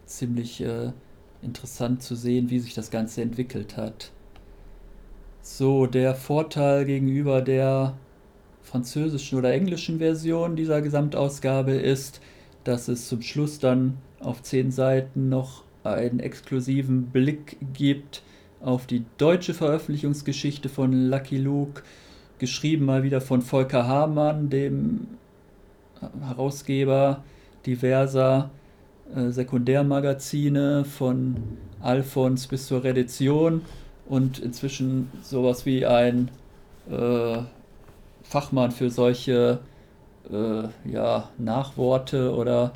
ziemlich 0.08 0.62
äh, 0.62 0.92
interessant 1.42 2.02
zu 2.02 2.16
sehen, 2.16 2.50
wie 2.50 2.60
sich 2.60 2.74
das 2.74 2.92
Ganze 2.92 3.22
entwickelt 3.22 3.78
hat. 3.78 4.12
So, 5.42 5.86
der 5.86 6.16
Vorteil 6.16 6.86
gegenüber 6.86 7.42
der 7.42 7.96
französischen 8.62 9.38
oder 9.38 9.54
englischen 9.54 10.00
Version 10.00 10.56
dieser 10.56 10.82
Gesamtausgabe 10.82 11.72
ist, 11.72 12.20
dass 12.64 12.90
es 12.90 13.08
zum 13.08 13.22
Schluss 13.22 13.60
dann 13.60 13.98
auf 14.20 14.42
zehn 14.42 14.72
Seiten 14.72 15.30
noch 15.30 15.64
einen 15.84 16.20
exklusiven 16.20 17.08
Blick 17.08 17.58
gibt 17.74 18.24
auf 18.62 18.88
die 18.88 19.06
deutsche 19.18 19.54
Veröffentlichungsgeschichte 19.54 20.68
von 20.68 20.92
Lucky 21.10 21.38
Luke, 21.38 21.84
geschrieben 22.40 22.86
mal 22.86 23.04
wieder 23.04 23.22
von 23.22 23.42
Volker 23.42 23.88
Hamann, 23.88 24.50
dem 24.50 25.08
Herausgeber 26.22 27.24
diverser 27.66 28.52
äh, 29.16 29.30
Sekundärmagazine 29.30 30.86
von 30.86 31.38
Alphons 31.82 32.48
bis 32.48 32.68
zur 32.68 32.84
Redition 32.84 33.62
und 34.08 34.40
inzwischen 34.40 35.12
sowas 35.22 35.66
wie 35.66 35.86
ein 35.86 36.30
äh, 36.90 37.40
Fachmann 38.24 38.72
für 38.72 38.90
solche 38.90 39.60
äh, 40.32 40.92
ja, 40.92 41.30
Nachworte 41.38 42.34
oder 42.36 42.74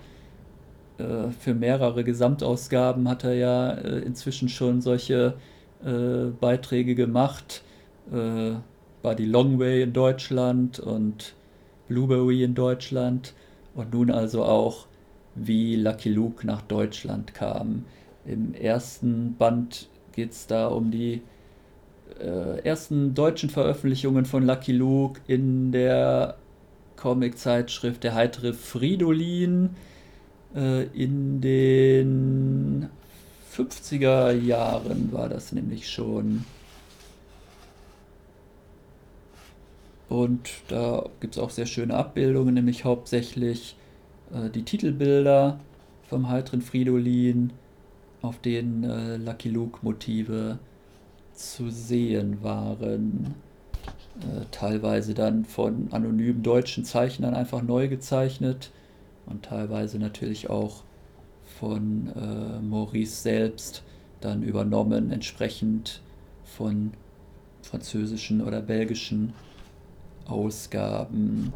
äh, 0.97 1.29
für 1.39 1.53
mehrere 1.53 2.03
Gesamtausgaben 2.03 3.09
hat 3.09 3.23
er 3.23 3.33
ja 3.33 3.71
äh, 3.71 3.99
inzwischen 3.99 4.49
schon 4.49 4.81
solche 4.81 5.35
Beiträge 6.39 6.93
gemacht. 6.93 7.63
war 8.05 9.15
die 9.15 9.25
Longway 9.25 9.81
in 9.81 9.93
Deutschland 9.93 10.79
und 10.79 11.33
Blueberry 11.87 12.43
in 12.43 12.53
Deutschland 12.53 13.33
und 13.73 13.91
nun 13.91 14.11
also 14.11 14.43
auch 14.43 14.85
wie 15.35 15.75
Lucky 15.75 16.09
Luke 16.09 16.45
nach 16.45 16.61
Deutschland 16.61 17.33
kam. 17.33 17.85
Im 18.25 18.53
ersten 18.53 19.35
Band 19.37 19.89
geht 20.13 20.31
es 20.31 20.47
da 20.47 20.67
um 20.67 20.91
die 20.91 21.21
äh, 22.19 22.59
ersten 22.63 23.13
deutschen 23.13 23.49
Veröffentlichungen 23.49 24.25
von 24.25 24.45
Lucky 24.45 24.73
Luke 24.73 25.21
in 25.27 25.71
der 25.71 26.35
Comic-Zeitschrift 26.97 28.03
Der 28.03 28.13
heitere 28.13 28.53
Fridolin 28.53 29.71
äh, 30.55 30.83
in 30.87 31.41
den 31.41 32.89
50er 33.55 34.31
Jahren 34.31 35.11
war 35.11 35.27
das 35.27 35.51
nämlich 35.51 35.89
schon. 35.89 36.45
Und 40.09 40.49
da 40.67 41.05
gibt 41.21 41.35
es 41.35 41.41
auch 41.41 41.49
sehr 41.49 41.65
schöne 41.65 41.95
Abbildungen, 41.95 42.53
nämlich 42.53 42.83
hauptsächlich 42.85 43.75
äh, 44.33 44.49
die 44.49 44.63
Titelbilder 44.63 45.59
vom 46.03 46.29
heiteren 46.29 46.61
Fridolin, 46.61 47.53
auf 48.21 48.39
denen 48.39 48.83
äh, 48.83 49.17
Lucky 49.17 49.49
Luke 49.49 49.79
Motive 49.81 50.59
zu 51.33 51.69
sehen 51.69 52.43
waren. 52.43 53.35
Äh, 54.19 54.45
teilweise 54.51 55.13
dann 55.13 55.45
von 55.45 55.87
anonymen 55.91 56.43
deutschen 56.43 56.83
Zeichnern 56.83 57.33
einfach 57.33 57.61
neu 57.61 57.87
gezeichnet 57.87 58.71
und 59.25 59.43
teilweise 59.45 59.97
natürlich 59.99 60.49
auch 60.49 60.83
von 61.59 62.11
äh, 62.15 62.61
Maurice 62.61 63.21
selbst 63.21 63.83
dann 64.19 64.43
übernommen, 64.43 65.11
entsprechend 65.11 66.01
von 66.43 66.91
französischen 67.61 68.41
oder 68.41 68.61
belgischen 68.61 69.33
Ausgaben. 70.25 71.53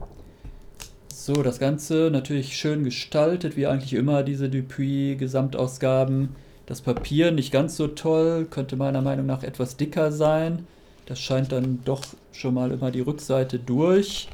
So, 1.17 1.43
das 1.43 1.59
Ganze 1.59 2.09
natürlich 2.11 2.57
schön 2.57 2.83
gestaltet, 2.83 3.55
wie 3.55 3.67
eigentlich 3.67 3.93
immer 3.93 4.21
diese 4.21 4.49
Dupuis-Gesamtausgaben. 4.49 6.35
Das 6.65 6.81
Papier 6.81 7.31
nicht 7.31 7.53
ganz 7.53 7.77
so 7.77 7.87
toll, 7.87 8.45
könnte 8.49 8.75
meiner 8.75 9.01
Meinung 9.01 9.25
nach 9.25 9.41
etwas 9.41 9.77
dicker 9.77 10.11
sein. 10.11 10.67
Das 11.05 11.21
scheint 11.21 11.53
dann 11.53 11.79
doch 11.85 12.03
schon 12.33 12.53
mal 12.53 12.69
immer 12.69 12.91
die 12.91 12.99
Rückseite 12.99 13.59
durch. 13.59 14.27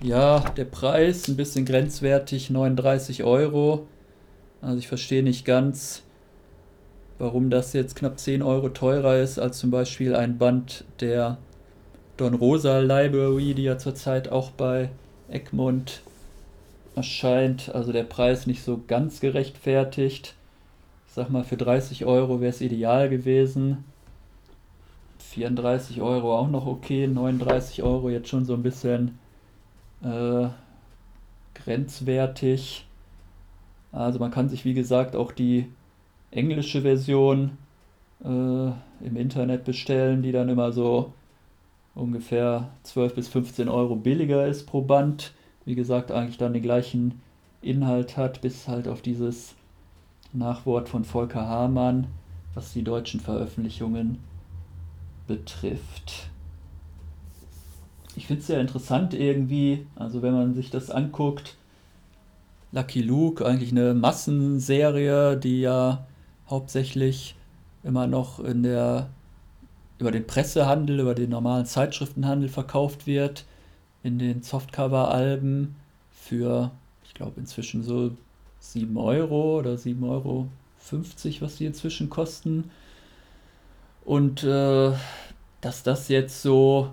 Ja, 0.00 0.38
der 0.56 0.66
Preis 0.66 1.26
ein 1.26 1.36
bisschen 1.36 1.64
grenzwertig, 1.64 2.48
39 2.48 3.24
Euro. 3.24 3.88
Also 4.62 4.78
ich 4.78 4.86
verstehe 4.86 5.24
nicht 5.24 5.44
ganz, 5.44 6.04
warum 7.18 7.50
das 7.50 7.72
jetzt 7.72 7.96
knapp 7.96 8.20
10 8.20 8.42
Euro 8.42 8.68
teurer 8.68 9.18
ist 9.18 9.40
als 9.40 9.58
zum 9.58 9.72
Beispiel 9.72 10.14
ein 10.14 10.38
Band 10.38 10.84
der 11.00 11.38
Don 12.16 12.34
Rosa 12.34 12.78
Library, 12.78 13.52
die 13.54 13.64
ja 13.64 13.78
zurzeit 13.78 14.28
auch 14.28 14.52
bei 14.52 14.90
Egmont 15.28 16.02
erscheint. 16.94 17.74
Also 17.74 17.92
der 17.92 18.04
Preis 18.04 18.46
nicht 18.46 18.62
so 18.62 18.80
ganz 18.86 19.20
gerechtfertigt. 19.20 20.34
Ich 21.08 21.14
sag 21.14 21.30
mal, 21.30 21.44
für 21.44 21.56
30 21.56 22.04
Euro 22.04 22.40
wäre 22.40 22.50
es 22.50 22.60
ideal 22.60 23.08
gewesen. 23.08 23.84
34 25.18 26.00
Euro 26.00 26.36
auch 26.36 26.48
noch 26.48 26.66
okay, 26.66 27.06
39 27.06 27.82
Euro 27.82 28.08
jetzt 28.10 28.28
schon 28.28 28.44
so 28.44 28.54
ein 28.54 28.62
bisschen 28.62 29.18
äh, 30.02 30.48
grenzwertig. 31.54 32.86
Also 33.92 34.18
man 34.18 34.30
kann 34.30 34.48
sich 34.48 34.64
wie 34.64 34.74
gesagt 34.74 35.16
auch 35.16 35.32
die 35.32 35.66
englische 36.30 36.82
Version 36.82 37.58
äh, 38.24 38.26
im 38.28 39.16
Internet 39.16 39.64
bestellen, 39.64 40.22
die 40.22 40.32
dann 40.32 40.48
immer 40.48 40.72
so 40.72 41.12
ungefähr 41.98 42.70
12 42.84 43.14
bis 43.14 43.28
15 43.28 43.68
Euro 43.68 43.96
billiger 43.96 44.46
ist 44.46 44.66
pro 44.66 44.82
Band. 44.82 45.32
Wie 45.64 45.74
gesagt, 45.74 46.10
eigentlich 46.10 46.38
dann 46.38 46.52
den 46.52 46.62
gleichen 46.62 47.20
Inhalt 47.60 48.16
hat, 48.16 48.40
bis 48.40 48.68
halt 48.68 48.88
auf 48.88 49.02
dieses 49.02 49.54
Nachwort 50.32 50.88
von 50.88 51.04
Volker 51.04 51.46
Hamann, 51.46 52.06
was 52.54 52.72
die 52.72 52.84
deutschen 52.84 53.20
Veröffentlichungen 53.20 54.18
betrifft 55.26 56.30
ich 58.18 58.26
finde 58.26 58.40
es 58.40 58.48
sehr 58.48 58.60
interessant 58.60 59.14
irgendwie, 59.14 59.86
also 59.94 60.22
wenn 60.22 60.34
man 60.34 60.52
sich 60.52 60.70
das 60.70 60.90
anguckt, 60.90 61.56
Lucky 62.72 63.00
Luke, 63.00 63.46
eigentlich 63.46 63.70
eine 63.70 63.94
Massenserie, 63.94 65.36
die 65.36 65.60
ja 65.60 66.04
hauptsächlich 66.50 67.36
immer 67.84 68.08
noch 68.08 68.40
in 68.40 68.64
der 68.64 69.08
über 69.98 70.10
den 70.10 70.26
Pressehandel, 70.26 71.00
über 71.00 71.14
den 71.14 71.30
normalen 71.30 71.66
Zeitschriftenhandel 71.66 72.48
verkauft 72.48 73.06
wird, 73.06 73.44
in 74.02 74.18
den 74.18 74.42
Softcover-Alben 74.42 75.74
für, 76.12 76.70
ich 77.04 77.14
glaube, 77.14 77.40
inzwischen 77.40 77.82
so 77.82 78.12
7 78.60 78.96
Euro 78.96 79.58
oder 79.58 79.74
7,50 79.74 80.04
Euro, 80.08 80.48
was 81.40 81.56
die 81.56 81.66
inzwischen 81.66 82.10
kosten. 82.10 82.70
Und 84.04 84.44
äh, 84.44 84.92
dass 85.60 85.82
das 85.82 86.08
jetzt 86.08 86.42
so 86.42 86.90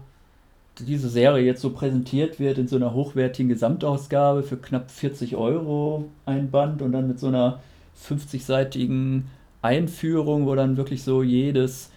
diese 0.80 1.10
Serie 1.10 1.46
jetzt 1.46 1.62
so 1.62 1.70
präsentiert 1.70 2.40
wird 2.40 2.58
in 2.58 2.68
so 2.68 2.76
einer 2.76 2.94
hochwertigen 2.94 3.50
Gesamtausgabe 3.50 4.44
für 4.44 4.58
knapp 4.58 4.92
40 4.92 5.36
Euro 5.36 6.10
ein 6.26 6.52
Band 6.52 6.82
und 6.82 6.92
dann 6.92 7.08
mit 7.08 7.20
so 7.20 7.28
einer 7.28 7.62
50-seitigen 7.98 9.26
Einführung, 9.62 10.46
wo 10.46 10.56
dann 10.56 10.76
wirklich 10.76 11.04
so 11.04 11.24
jedes 11.24 11.92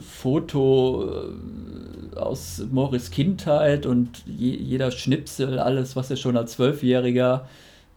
Foto 0.00 1.08
äh, 1.08 2.16
aus 2.16 2.62
Morris 2.70 3.10
Kindheit 3.10 3.86
und 3.86 4.22
je, 4.26 4.54
jeder 4.54 4.90
Schnipsel, 4.90 5.58
alles, 5.58 5.96
was 5.96 6.10
er 6.10 6.16
schon 6.16 6.36
als 6.36 6.52
Zwölfjähriger 6.52 7.48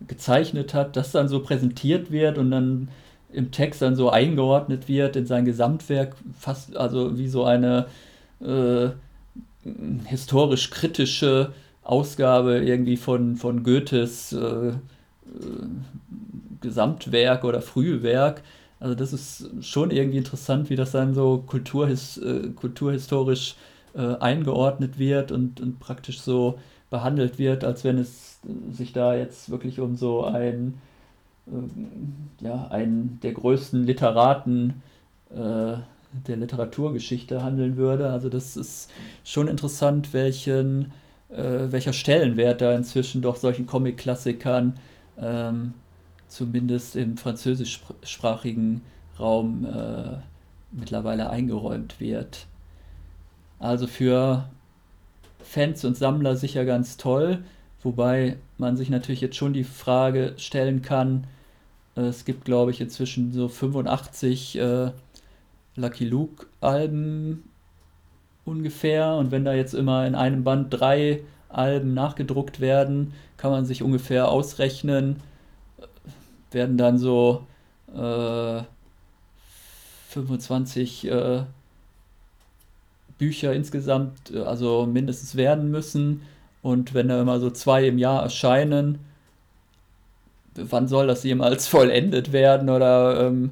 gezeichnet 0.08 0.74
hat, 0.74 0.96
das 0.96 1.12
dann 1.12 1.28
so 1.28 1.42
präsentiert 1.42 2.12
wird 2.12 2.38
und 2.38 2.52
dann 2.52 2.90
im 3.32 3.52
Text 3.52 3.82
dann 3.82 3.96
so 3.96 4.10
eingeordnet 4.10 4.88
wird 4.88 5.16
in 5.16 5.26
sein 5.26 5.46
Gesamtwerk, 5.46 6.16
fast 6.40 6.78
also 6.78 7.18
wie 7.18 7.28
so 7.28 7.44
eine 7.44 7.88
äh, 8.42 8.90
historisch 10.06 10.70
kritische 10.70 11.54
Ausgabe 11.84 12.60
irgendwie 12.60 12.98
von, 12.98 13.36
von 13.36 13.64
Goethes 13.64 14.34
äh, 14.34 14.70
äh, 14.70 14.74
Gesamtwerk 16.62 17.44
oder 17.44 17.62
Frühwerk. 17.62 18.42
Also 18.84 18.96
das 18.96 19.14
ist 19.14 19.50
schon 19.62 19.92
irgendwie 19.92 20.18
interessant, 20.18 20.70
wie 20.70 20.76
das 20.76 20.92
dann 20.92 21.14
so 21.14 21.42
kulturhis 21.48 22.18
äh, 22.18 22.50
kulturhistorisch 22.50 23.56
äh, 23.96 24.18
eingeordnet 24.18 25.00
wird 25.00 25.32
und, 25.32 25.62
und 25.62 25.80
praktisch 25.80 26.20
so 26.20 26.60
behandelt 26.90 27.40
wird, 27.40 27.64
als 27.64 27.86
wenn 27.86 27.98
es 27.98 28.42
sich 28.72 28.92
da 28.92 29.16
jetzt 29.16 29.50
wirklich 29.50 29.80
um 29.80 29.96
so 29.96 30.26
ein 30.26 30.82
äh, 31.48 32.44
ja, 32.44 32.68
einen 32.72 33.20
der 33.24 33.32
größten 33.32 33.86
Literaten 33.86 34.82
äh, 35.30 35.76
der 36.28 36.36
Literaturgeschichte 36.36 37.42
handeln 37.42 37.78
würde. 37.78 38.10
Also 38.10 38.28
das 38.28 38.58
ist 38.58 38.92
schon 39.24 39.48
interessant, 39.48 40.12
welchen, 40.12 40.92
äh, 41.30 41.72
welcher 41.72 41.94
Stellenwert 41.94 42.60
da 42.60 42.76
inzwischen 42.76 43.22
doch 43.22 43.38
solchen 43.38 43.66
Comic-Klassikern 43.66 44.74
ähm, 45.18 45.74
zumindest 46.34 46.96
im 46.96 47.18
französischsprachigen 47.18 48.82
Raum 49.20 49.66
äh, 49.66 50.18
mittlerweile 50.72 51.30
eingeräumt 51.30 52.00
wird. 52.00 52.48
Also 53.60 53.88
für 53.88 54.50
Fans 55.44 55.86
und 55.86 55.96
Sammler 55.96 56.36
sicher 56.36 56.66
ganz 56.66 56.98
toll, 56.98 57.44
wobei 57.82 58.38
man 58.58 58.76
sich 58.78 58.90
natürlich 58.90 59.22
jetzt 59.22 59.36
schon 59.36 59.54
die 59.54 59.64
Frage 59.64 60.34
stellen 60.38 60.82
kann, 60.82 61.28
äh, 61.96 62.02
es 62.02 62.26
gibt 62.26 62.46
glaube 62.46 62.72
ich 62.72 62.82
inzwischen 62.82 63.32
so 63.32 63.48
85 63.48 64.58
äh, 64.58 64.92
Lucky 65.76 66.06
Luke 66.06 66.48
Alben 66.62 67.44
ungefähr 68.46 69.16
und 69.16 69.32
wenn 69.32 69.46
da 69.46 69.54
jetzt 69.54 69.74
immer 69.74 70.06
in 70.08 70.16
einem 70.16 70.44
Band 70.44 70.68
drei 70.74 71.22
Alben 71.50 71.94
nachgedruckt 71.94 72.60
werden, 72.60 73.14
kann 73.38 73.52
man 73.52 73.66
sich 73.66 73.84
ungefähr 73.84 74.30
ausrechnen, 74.30 75.18
werden 76.54 76.78
dann 76.78 76.98
so 76.98 77.46
äh, 77.96 78.62
25 80.10 81.08
äh, 81.08 81.44
Bücher 83.18 83.54
insgesamt, 83.54 84.32
äh, 84.32 84.40
also 84.40 84.86
mindestens 84.86 85.36
werden 85.36 85.72
müssen. 85.72 86.22
Und 86.62 86.94
wenn 86.94 87.10
da 87.10 87.22
immer 87.22 87.40
so 87.40 87.50
zwei 87.50 87.88
im 87.88 87.98
Jahr 87.98 88.24
erscheinen, 88.24 89.00
wann 90.56 90.88
soll 90.88 91.08
das 91.08 91.24
jemals 91.24 91.68
vollendet 91.74 92.32
werden? 92.32 92.70
Oder 92.70 93.28
ähm, 93.28 93.52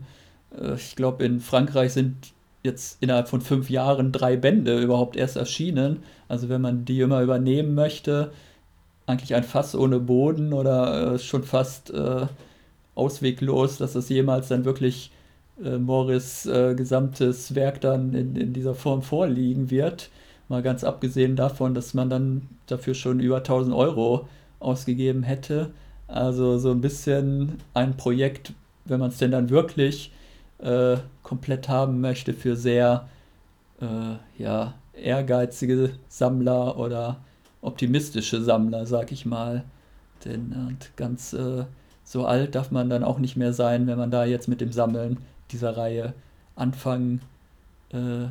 äh, 0.59 0.75
ich 0.75 0.95
glaube, 0.95 1.25
in 1.25 1.39
Frankreich 1.39 1.93
sind 1.93 2.15
jetzt 2.63 3.01
innerhalb 3.01 3.27
von 3.27 3.41
fünf 3.41 3.69
Jahren 3.69 4.11
drei 4.11 4.37
Bände 4.37 4.79
überhaupt 4.79 5.15
erst 5.15 5.35
erschienen. 5.35 6.03
Also 6.27 6.47
wenn 6.49 6.61
man 6.61 6.85
die 6.85 7.01
immer 7.01 7.21
übernehmen 7.21 7.73
möchte, 7.73 8.31
eigentlich 9.07 9.33
ein 9.35 9.43
Fass 9.43 9.75
ohne 9.75 9.99
Boden 9.99 10.53
oder 10.53 11.13
äh, 11.13 11.19
schon 11.19 11.43
fast 11.43 11.91
äh, 11.91 12.27
ausweglos, 12.95 13.77
dass 13.77 13.93
das 13.93 14.09
jemals 14.09 14.47
dann 14.47 14.65
wirklich 14.65 15.11
äh, 15.63 15.77
Morris 15.77 16.45
äh, 16.45 16.75
gesamtes 16.75 17.55
Werk 17.55 17.81
dann 17.81 18.13
in, 18.13 18.35
in 18.35 18.53
dieser 18.53 18.75
Form 18.75 19.01
vorliegen 19.01 19.71
wird. 19.71 20.09
Mal 20.49 20.61
ganz 20.61 20.83
abgesehen 20.83 21.35
davon, 21.35 21.73
dass 21.73 21.93
man 21.93 22.09
dann 22.09 22.49
dafür 22.67 22.93
schon 22.93 23.19
über 23.19 23.37
1000 23.37 23.73
Euro 23.75 24.27
ausgegeben 24.59 25.23
hätte. 25.23 25.71
Also 26.07 26.57
so 26.57 26.71
ein 26.71 26.81
bisschen 26.81 27.59
ein 27.73 27.95
Projekt, 27.95 28.53
wenn 28.85 28.99
man 28.99 29.09
es 29.09 29.17
denn 29.17 29.31
dann 29.31 29.49
wirklich 29.49 30.11
äh, 30.59 30.97
komplett 31.23 31.69
haben 31.69 32.01
möchte, 32.01 32.33
für 32.33 32.55
sehr 32.55 33.07
äh, 33.79 34.15
ja, 34.37 34.73
ehrgeizige 34.93 35.91
Sammler 36.09 36.77
oder 36.77 37.21
optimistische 37.61 38.41
Sammler, 38.41 38.85
sag 38.85 39.11
ich 39.11 39.25
mal. 39.25 39.63
Denn 40.25 40.53
und 40.67 40.91
ganz 40.97 41.33
äh, 41.33 41.63
so 42.11 42.25
alt 42.25 42.55
darf 42.55 42.71
man 42.71 42.89
dann 42.89 43.05
auch 43.05 43.19
nicht 43.19 43.37
mehr 43.37 43.53
sein, 43.53 43.87
wenn 43.87 43.97
man 43.97 44.11
da 44.11 44.25
jetzt 44.25 44.49
mit 44.49 44.59
dem 44.59 44.73
Sammeln 44.73 45.19
dieser 45.49 45.77
Reihe 45.77 46.13
anfangen 46.57 47.21
äh, 47.91 48.25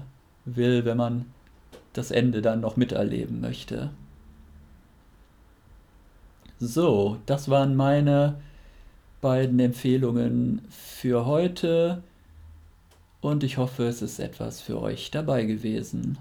will, 0.45 0.85
wenn 0.85 0.99
man 0.99 1.25
das 1.95 2.11
Ende 2.11 2.43
dann 2.43 2.61
noch 2.61 2.77
miterleben 2.77 3.41
möchte. 3.41 3.89
So, 6.59 7.17
das 7.25 7.49
waren 7.49 7.75
meine 7.75 8.35
beiden 9.23 9.59
Empfehlungen 9.59 10.61
für 10.69 11.25
heute 11.25 12.03
und 13.23 13.45
ich 13.45 13.57
hoffe, 13.57 13.87
es 13.87 14.03
ist 14.03 14.19
etwas 14.19 14.61
für 14.61 14.79
euch 14.79 15.11
dabei 15.11 15.47
gewesen. 15.47 16.19